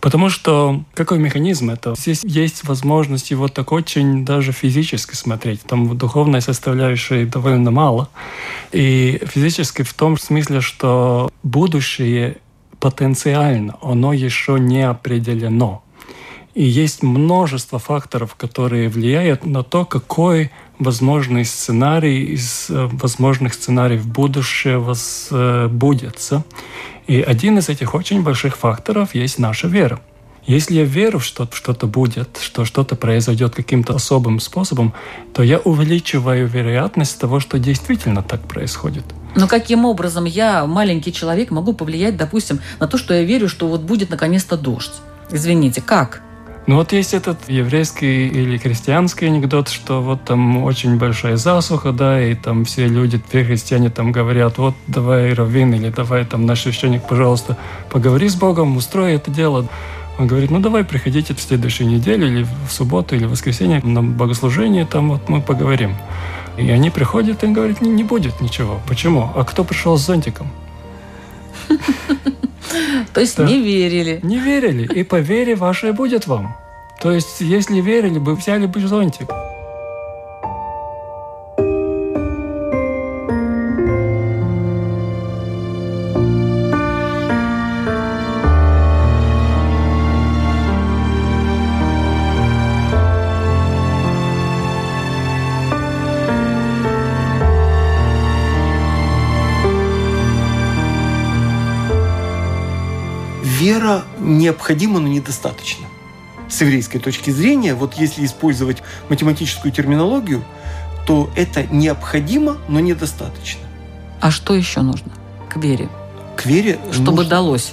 Потому 0.00 0.28
что 0.28 0.82
какой 0.94 1.18
механизм 1.18 1.70
это? 1.70 1.94
Здесь 1.96 2.22
есть 2.24 2.64
возможность 2.64 3.30
его 3.30 3.48
так 3.48 3.72
очень 3.72 4.24
даже 4.24 4.52
физически 4.52 5.14
смотреть. 5.14 5.62
Там 5.62 5.96
духовной 5.96 6.40
составляющей 6.40 7.24
довольно 7.24 7.70
мало. 7.70 8.08
И 8.72 9.20
физически 9.26 9.82
в 9.82 9.92
том 9.94 10.16
смысле, 10.18 10.60
что 10.60 11.30
будущее 11.42 12.38
потенциально, 12.78 13.76
оно 13.82 14.12
еще 14.12 14.58
не 14.58 14.82
определено. 14.88 15.82
И 16.54 16.64
есть 16.64 17.02
множество 17.02 17.78
факторов, 17.78 18.34
которые 18.34 18.88
влияют 18.88 19.46
на 19.46 19.62
то, 19.62 19.84
какой 19.84 20.50
возможный 20.78 21.44
сценарий 21.44 22.24
из 22.24 22.66
э, 22.68 22.88
возможных 22.92 23.54
сценариев 23.54 24.06
будущего 24.06 24.94
сбудется. 24.94 26.44
И 27.08 27.22
один 27.22 27.56
из 27.58 27.70
этих 27.70 27.94
очень 27.94 28.22
больших 28.22 28.56
факторов 28.56 29.14
есть 29.14 29.38
наша 29.38 29.66
вера. 29.66 29.98
Если 30.46 30.76
я 30.76 30.84
верю, 30.84 31.20
что 31.20 31.48
что-то 31.50 31.86
будет, 31.86 32.38
что 32.40 32.64
что-то 32.64 32.96
произойдет 32.96 33.54
каким-то 33.54 33.94
особым 33.94 34.40
способом, 34.40 34.94
то 35.34 35.42
я 35.42 35.58
увеличиваю 35.58 36.46
вероятность 36.46 37.18
того, 37.18 37.40
что 37.40 37.58
действительно 37.58 38.22
так 38.22 38.42
происходит. 38.42 39.04
Но 39.36 39.46
каким 39.48 39.84
образом 39.84 40.24
я, 40.24 40.66
маленький 40.66 41.12
человек, 41.12 41.50
могу 41.50 41.72
повлиять, 41.72 42.16
допустим, 42.16 42.60
на 42.78 42.86
то, 42.86 42.98
что 42.98 43.14
я 43.14 43.24
верю, 43.24 43.48
что 43.48 43.68
вот 43.68 43.82
будет 43.82 44.10
наконец-то 44.10 44.56
дождь? 44.56 44.94
Извините, 45.30 45.82
как? 45.82 46.22
Ну 46.68 46.76
вот 46.76 46.92
есть 46.92 47.14
этот 47.14 47.48
еврейский 47.48 48.28
или 48.28 48.58
крестьянский 48.58 49.26
анекдот, 49.26 49.70
что 49.70 50.02
вот 50.02 50.24
там 50.24 50.62
очень 50.62 50.98
большая 50.98 51.38
засуха, 51.38 51.92
да, 51.92 52.22
и 52.22 52.34
там 52.34 52.66
все 52.66 52.86
люди, 52.86 53.18
все 53.26 53.42
христиане 53.42 53.88
там 53.88 54.12
говорят, 54.12 54.58
вот 54.58 54.74
давай 54.86 55.32
раввин 55.32 55.72
или 55.72 55.88
давай 55.88 56.26
там 56.26 56.44
наш 56.44 56.60
священник, 56.60 57.08
пожалуйста, 57.08 57.56
поговори 57.90 58.28
с 58.28 58.34
Богом, 58.34 58.76
устрой 58.76 59.14
это 59.14 59.30
дело. 59.30 59.66
Он 60.18 60.26
говорит, 60.26 60.50
ну 60.50 60.60
давай 60.60 60.84
приходите 60.84 61.32
в 61.32 61.40
следующую 61.40 61.88
неделю 61.88 62.26
или 62.26 62.46
в 62.68 62.70
субботу 62.70 63.16
или 63.16 63.24
в 63.24 63.30
воскресенье 63.30 63.80
на 63.82 64.02
богослужение, 64.02 64.84
там 64.84 65.08
вот 65.08 65.26
мы 65.30 65.40
поговорим. 65.40 65.96
И 66.58 66.68
они 66.68 66.90
приходят 66.90 67.42
и 67.44 67.46
говорят, 67.46 67.80
не, 67.80 67.88
не 67.88 68.04
будет 68.04 68.42
ничего. 68.42 68.78
Почему? 68.86 69.30
А 69.34 69.44
кто 69.44 69.64
пришел 69.64 69.96
с 69.96 70.04
зонтиком? 70.04 70.48
То 73.18 73.22
есть 73.22 73.38
не 73.38 73.60
верили. 73.60 74.20
Не 74.22 74.38
верили. 74.38 74.86
И 74.94 75.02
по 75.02 75.16
вере 75.16 75.56
вашей 75.56 75.90
будет 75.90 76.28
вам. 76.28 76.56
То 77.02 77.10
есть, 77.10 77.40
если 77.40 77.80
верили 77.80 78.20
бы, 78.20 78.36
взяли 78.36 78.66
бы 78.66 78.80
зонтик. 78.80 79.28
Вера 104.38 104.58
необходима, 104.58 105.00
но 105.00 105.08
недостаточно. 105.08 105.86
С 106.48 106.60
еврейской 106.60 106.98
точки 106.98 107.30
зрения, 107.30 107.74
вот 107.74 107.94
если 107.94 108.24
использовать 108.24 108.82
математическую 109.08 109.72
терминологию, 109.72 110.42
то 111.06 111.30
это 111.36 111.64
необходимо, 111.64 112.56
но 112.68 112.80
недостаточно. 112.80 113.60
А 114.20 114.30
что 114.30 114.54
еще 114.54 114.80
нужно 114.82 115.12
к 115.48 115.56
вере? 115.56 115.88
К 116.36 116.46
вере 116.46 116.78
Чтобы 116.92 117.16
нужно, 117.18 117.30
далось. 117.30 117.72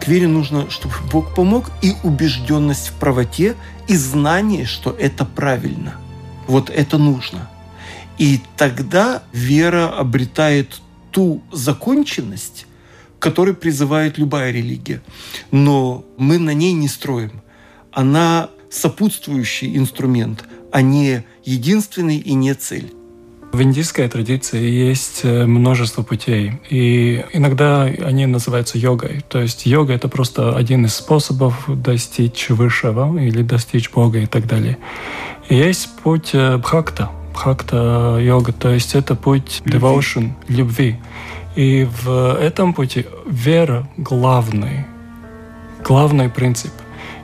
к 0.00 0.08
вере 0.08 0.28
нужно, 0.28 0.70
чтобы 0.70 0.94
Бог 1.12 1.34
помог, 1.34 1.70
и 1.82 1.94
убежденность 2.02 2.88
в 2.88 2.92
правоте, 2.94 3.54
и 3.88 3.96
знание, 3.96 4.64
что 4.64 4.90
это 4.90 5.24
правильно. 5.24 5.94
Вот 6.46 6.70
это 6.70 6.98
нужно. 6.98 7.48
И 8.18 8.40
тогда 8.56 9.22
вера 9.32 9.88
обретает 9.88 10.80
ту 11.10 11.42
законченность, 11.52 12.66
к 13.18 13.22
которой 13.22 13.54
призывает 13.54 14.18
любая 14.18 14.50
религия. 14.50 15.02
Но 15.50 16.04
мы 16.16 16.38
на 16.38 16.54
ней 16.54 16.72
не 16.72 16.88
строим. 16.88 17.42
Она 17.92 18.50
сопутствующий 18.70 19.76
инструмент, 19.76 20.44
а 20.72 20.82
не 20.82 21.24
единственный 21.44 22.18
и 22.18 22.34
не 22.34 22.54
цель. 22.54 22.92
В 23.52 23.62
индийской 23.62 24.06
традиции 24.08 24.68
есть 24.68 25.20
э, 25.22 25.46
множество 25.46 26.02
путей, 26.02 26.60
и 26.68 27.24
иногда 27.32 27.84
они 27.84 28.26
называются 28.26 28.76
йогой. 28.76 29.24
То 29.30 29.40
есть 29.40 29.64
йога— 29.64 29.92
это 29.94 30.08
просто 30.08 30.54
один 30.54 30.84
из 30.84 30.94
способов 30.94 31.64
достичь 31.68 32.50
высшего 32.50 33.18
или 33.18 33.42
достичь 33.42 33.90
Бога 33.90 34.18
и 34.18 34.26
так 34.26 34.46
далее. 34.46 34.76
И 35.48 35.54
есть 35.54 35.88
путь 36.02 36.30
э, 36.34 36.58
бхакта, 36.58 37.10
бхакта 37.32 38.18
йога, 38.20 38.52
то 38.52 38.70
есть 38.70 38.94
это 38.94 39.14
путь 39.14 39.62
devotion, 39.64 40.32
любви. 40.48 40.96
И 41.56 41.88
в 42.02 42.36
этом 42.38 42.74
пути 42.74 43.06
вера 43.26 43.88
главный, 43.96 44.84
главный 45.82 46.28
принцип. 46.28 46.70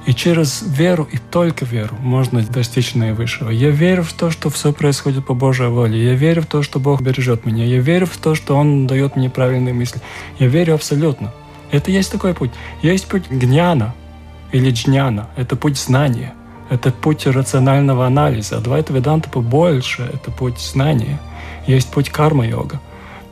И 0.07 0.14
через 0.14 0.62
веру, 0.66 1.07
и 1.12 1.18
только 1.18 1.64
веру, 1.64 1.95
можно 2.01 2.43
достичь 2.43 2.95
наивысшего. 2.95 3.51
Я 3.51 3.68
верю 3.70 4.03
в 4.03 4.12
то, 4.14 4.30
что 4.30 4.51
все 4.51 4.72
происходит 4.72 5.26
по 5.26 5.35
Божьей 5.35 5.68
воле. 5.68 6.03
Я 6.03 6.14
верю 6.14 6.43
в 6.43 6.47
то, 6.47 6.62
что 6.62 6.80
Бог 6.80 7.03
бережет 7.03 7.45
меня. 7.45 7.64
Я 7.64 7.78
верю 7.78 8.07
в 8.07 8.16
то, 8.16 8.35
что 8.35 8.57
Он 8.57 8.87
дает 8.87 9.16
мне 9.16 9.30
правильные 9.30 9.74
мысли. 9.74 10.01
Я 10.39 10.49
верю 10.49 10.74
абсолютно. 10.74 11.33
Это 11.70 11.91
есть 11.91 12.11
такой 12.11 12.35
путь. 12.35 12.51
Есть 12.83 13.07
путь 13.07 13.30
гняна 13.30 13.95
или 14.51 14.70
джняна. 14.70 15.28
Это 15.37 15.57
путь 15.57 15.78
знания. 15.78 16.35
Это 16.70 16.91
путь 16.91 17.26
рационального 17.26 18.07
анализа. 18.07 18.57
Адвайта 18.57 18.95
Веданта 18.95 19.28
побольше. 19.28 20.11
Это 20.12 20.30
путь 20.30 20.59
знания. 20.59 21.20
Есть 21.66 21.91
путь 21.93 22.09
карма-йога. 22.09 22.80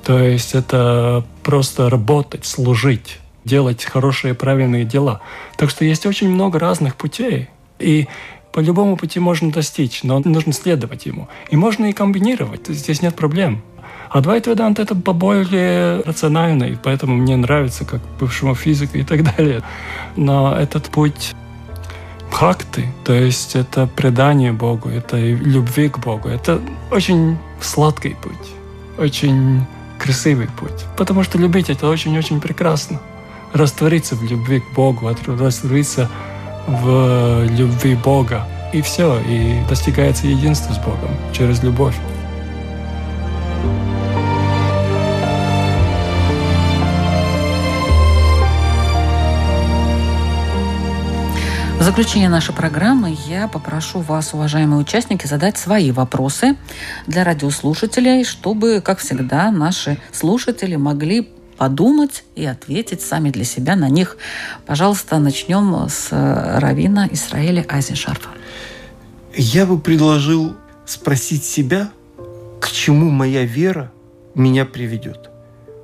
То 0.05 0.18
есть 0.18 0.55
это 0.55 1.24
просто 1.42 1.90
работать, 1.90 2.46
служить 2.46 3.18
делать 3.44 3.84
хорошие, 3.84 4.34
правильные 4.34 4.84
дела. 4.84 5.20
Так 5.57 5.70
что 5.70 5.84
есть 5.84 6.07
очень 6.07 6.28
много 6.28 6.59
разных 6.59 6.96
путей. 6.96 7.48
И 7.78 8.07
по 8.53 8.61
любому 8.61 8.96
пути 8.96 9.20
можно 9.20 9.51
достичь, 9.51 10.03
но 10.03 10.18
нужно 10.20 10.53
следовать 10.53 11.07
ему. 11.07 11.28
И 11.51 11.57
можно 11.57 11.86
и 11.86 11.92
комбинировать, 11.92 12.68
здесь 12.68 13.03
нет 13.03 13.14
проблем. 13.14 13.62
А 14.11 14.20
Двайт 14.20 14.48
Ведант 14.48 14.80
это 14.80 14.94
более 14.94 16.01
рационально, 16.01 16.64
и 16.64 16.76
поэтому 16.76 17.14
мне 17.14 17.36
нравится, 17.36 17.84
как 17.84 18.01
бывшему 18.18 18.57
физику 18.57 18.98
и 18.98 19.05
так 19.05 19.22
далее. 19.36 19.62
Но 20.16 20.55
этот 20.55 20.88
путь 20.88 21.32
бхакты, 22.28 22.86
то 23.05 23.12
есть 23.12 23.55
это 23.55 23.86
предание 23.86 24.53
Богу, 24.53 24.88
это 24.88 25.16
любви 25.16 25.88
к 25.88 25.98
Богу, 25.98 26.28
это 26.28 26.61
очень 26.90 27.38
сладкий 27.61 28.16
путь, 28.20 28.48
очень 28.98 29.64
красивый 30.01 30.48
путь. 30.48 30.86
Потому 30.96 31.22
что 31.22 31.38
любить 31.38 31.70
это 31.70 31.88
очень-очень 31.88 32.40
прекрасно 32.40 33.01
раствориться 33.53 34.16
в 34.16 34.22
любви 34.24 34.61
к 34.61 34.74
Богу, 34.74 35.09
раствориться 35.38 36.09
в 36.66 37.44
любви 37.48 37.94
Бога. 37.94 38.46
И 38.72 38.82
все, 38.82 39.18
и 39.20 39.61
достигается 39.68 40.28
единство 40.28 40.72
с 40.72 40.78
Богом 40.78 41.11
через 41.32 41.62
любовь. 41.62 41.96
В 51.81 51.83
заключение 51.83 52.28
нашей 52.28 52.55
программы 52.55 53.16
я 53.26 53.49
попрошу 53.49 54.01
вас, 54.01 54.35
уважаемые 54.35 54.78
участники, 54.83 55.26
задать 55.26 55.57
свои 55.57 55.93
вопросы 55.93 56.59
для 57.07 57.24
радиослушателей, 57.24 58.22
чтобы, 58.24 58.83
как 58.83 58.99
всегда, 58.99 59.51
наши 59.51 59.97
слушатели 60.12 60.76
могли 60.76 61.31
подумать 61.57 62.24
и 62.37 62.45
ответить 62.45 63.01
сами 63.01 63.31
для 63.31 63.45
себя 63.45 63.76
на 63.76 63.89
них. 63.89 64.18
Пожалуйста, 64.66 65.18
начнем 65.18 65.89
с 65.89 66.09
э, 66.11 66.59
Равина 66.59 67.09
Исраэля 67.11 67.64
Айзеншарфа. 67.66 68.28
Я 69.35 69.64
бы 69.64 69.81
предложил 69.81 70.57
спросить 70.85 71.45
себя, 71.45 71.89
к 72.61 72.70
чему 72.70 73.09
моя 73.09 73.45
вера 73.45 73.91
меня 74.35 74.66
приведет. 74.66 75.31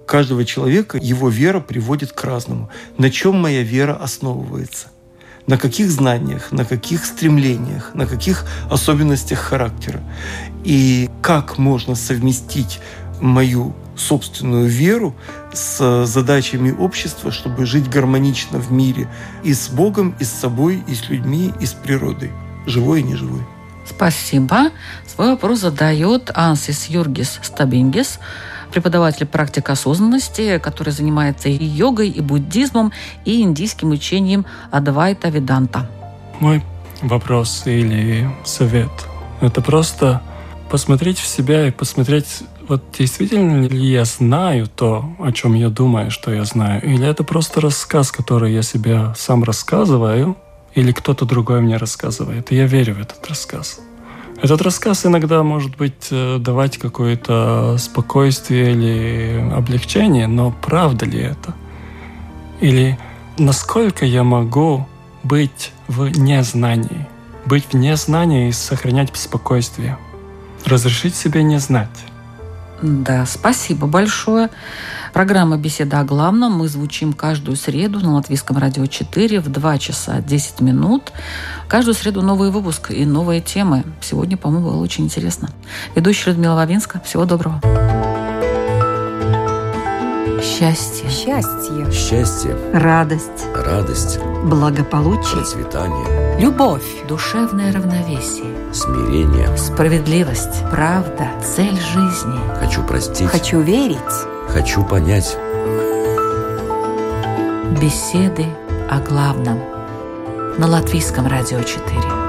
Каждого 0.06 0.44
человека 0.44 0.98
его 1.00 1.30
вера 1.30 1.60
приводит 1.60 2.12
к 2.12 2.22
разному. 2.22 2.68
На 2.98 3.10
чем 3.10 3.40
моя 3.40 3.62
вера 3.62 3.96
основывается? 3.96 4.88
На 5.46 5.58
каких 5.58 5.90
знаниях, 5.90 6.50
на 6.50 6.64
каких 6.64 7.04
стремлениях, 7.04 7.92
на 7.94 8.06
каких 8.06 8.44
особенностях 8.68 9.38
характера? 9.38 10.00
И 10.64 11.08
как 11.22 11.58
можно 11.58 11.94
совместить 11.94 12.80
мою 13.20 13.74
собственную 13.96 14.68
веру 14.68 15.14
с 15.52 16.04
задачами 16.06 16.70
общества, 16.70 17.30
чтобы 17.30 17.64
жить 17.64 17.88
гармонично 17.88 18.58
в 18.58 18.72
мире 18.72 19.08
и 19.44 19.54
с 19.54 19.68
Богом, 19.68 20.14
и 20.18 20.24
с 20.24 20.30
собой, 20.30 20.82
и 20.88 20.94
с 20.94 21.08
людьми, 21.08 21.52
и 21.60 21.66
с 21.66 21.72
природой, 21.72 22.32
живой 22.66 23.00
и 23.00 23.04
неживой. 23.04 23.42
Спасибо. 23.88 24.70
Свой 25.06 25.28
вопрос 25.28 25.60
задает 25.60 26.30
Ансис 26.34 26.86
Юргис 26.86 27.38
Стабингис, 27.42 28.18
преподаватель 28.76 29.24
практик 29.24 29.70
осознанности, 29.70 30.58
который 30.58 30.90
занимается 30.90 31.48
и 31.48 31.64
йогой, 31.64 32.10
и 32.10 32.20
буддизмом, 32.20 32.92
и 33.24 33.40
индийским 33.40 33.90
учением 33.90 34.44
Адвайта 34.70 35.30
Веданта. 35.30 35.88
Мой 36.40 36.62
вопрос 37.00 37.62
или 37.64 38.28
совет– 38.44 38.90
это 39.40 39.62
просто 39.62 40.20
посмотреть 40.70 41.18
в 41.18 41.26
себя 41.26 41.68
и 41.68 41.70
посмотреть 41.70 42.42
вот 42.68 42.82
действительно 42.98 43.66
ли 43.66 43.78
я 43.78 44.04
знаю 44.04 44.66
то, 44.66 45.08
о 45.20 45.32
чем 45.32 45.54
я 45.54 45.70
думаю, 45.70 46.10
что 46.10 46.30
я 46.30 46.44
знаю, 46.44 46.82
или 46.82 47.06
это 47.08 47.24
просто 47.24 47.62
рассказ, 47.62 48.12
который 48.12 48.52
я 48.52 48.60
себе 48.60 49.14
сам 49.16 49.42
рассказываю, 49.42 50.36
или 50.74 50.92
кто-то 50.92 51.24
другой 51.24 51.62
мне 51.62 51.78
рассказывает, 51.78 52.52
и 52.52 52.56
я 52.56 52.66
верю 52.66 52.96
в 52.96 53.00
этот 53.00 53.26
рассказ. 53.26 53.80
Этот 54.42 54.60
рассказ 54.62 55.06
иногда 55.06 55.42
может 55.42 55.76
быть 55.76 56.08
э, 56.10 56.38
давать 56.38 56.76
какое-то 56.76 57.76
спокойствие 57.78 58.72
или 58.72 59.50
облегчение, 59.54 60.26
но 60.26 60.54
правда 60.62 61.06
ли 61.06 61.20
это? 61.20 61.54
Или 62.60 62.98
насколько 63.38 64.04
я 64.04 64.24
могу 64.24 64.86
быть 65.22 65.72
в 65.88 66.08
незнании? 66.08 67.06
Быть 67.46 67.64
в 67.72 67.74
незнании 67.74 68.48
и 68.48 68.52
сохранять 68.52 69.10
спокойствие. 69.16 69.96
Разрешить 70.64 71.14
себе 71.14 71.42
не 71.42 71.58
знать. 71.58 72.05
Да, 72.82 73.24
спасибо 73.26 73.86
большое. 73.86 74.50
Программа 75.12 75.56
«Беседа 75.56 76.00
о 76.00 76.04
главном». 76.04 76.52
Мы 76.52 76.68
звучим 76.68 77.14
каждую 77.14 77.56
среду 77.56 78.00
на 78.00 78.14
Латвийском 78.14 78.58
радио 78.58 78.84
4 78.86 79.40
в 79.40 79.48
2 79.48 79.78
часа 79.78 80.20
10 80.20 80.60
минут. 80.60 81.12
Каждую 81.68 81.94
среду 81.94 82.20
новый 82.20 82.50
выпуск 82.50 82.90
и 82.90 83.06
новые 83.06 83.40
темы. 83.40 83.84
Сегодня, 84.02 84.36
по-моему, 84.36 84.68
было 84.68 84.82
очень 84.82 85.04
интересно. 85.04 85.48
Ведущая 85.94 86.30
Людмила 86.30 86.54
Вавинска. 86.54 87.00
Всего 87.00 87.24
доброго. 87.24 87.60
Счастье. 90.42 91.08
счастье, 91.10 91.92
счастье, 91.92 92.56
радость, 92.72 93.46
радость, 93.54 94.18
благополучие, 94.44 95.36
процветание, 95.36 96.25
Любовь. 96.38 97.06
Душевное 97.08 97.72
равновесие. 97.72 98.72
смирение. 98.74 99.56
Справедливость. 99.56 100.62
Правда. 100.70 101.30
Цель 101.42 101.78
жизни. 101.80 102.38
Хочу 102.60 102.82
простить, 102.82 103.28
хочу 103.28 103.60
верить, 103.60 103.96
хочу 104.48 104.84
понять. 104.84 105.34
Беседы 107.80 108.44
о 108.90 109.00
главном. 109.00 109.60
На 110.58 110.66
Латвийском 110.66 111.26
радио 111.26 111.62
4. 111.62 112.25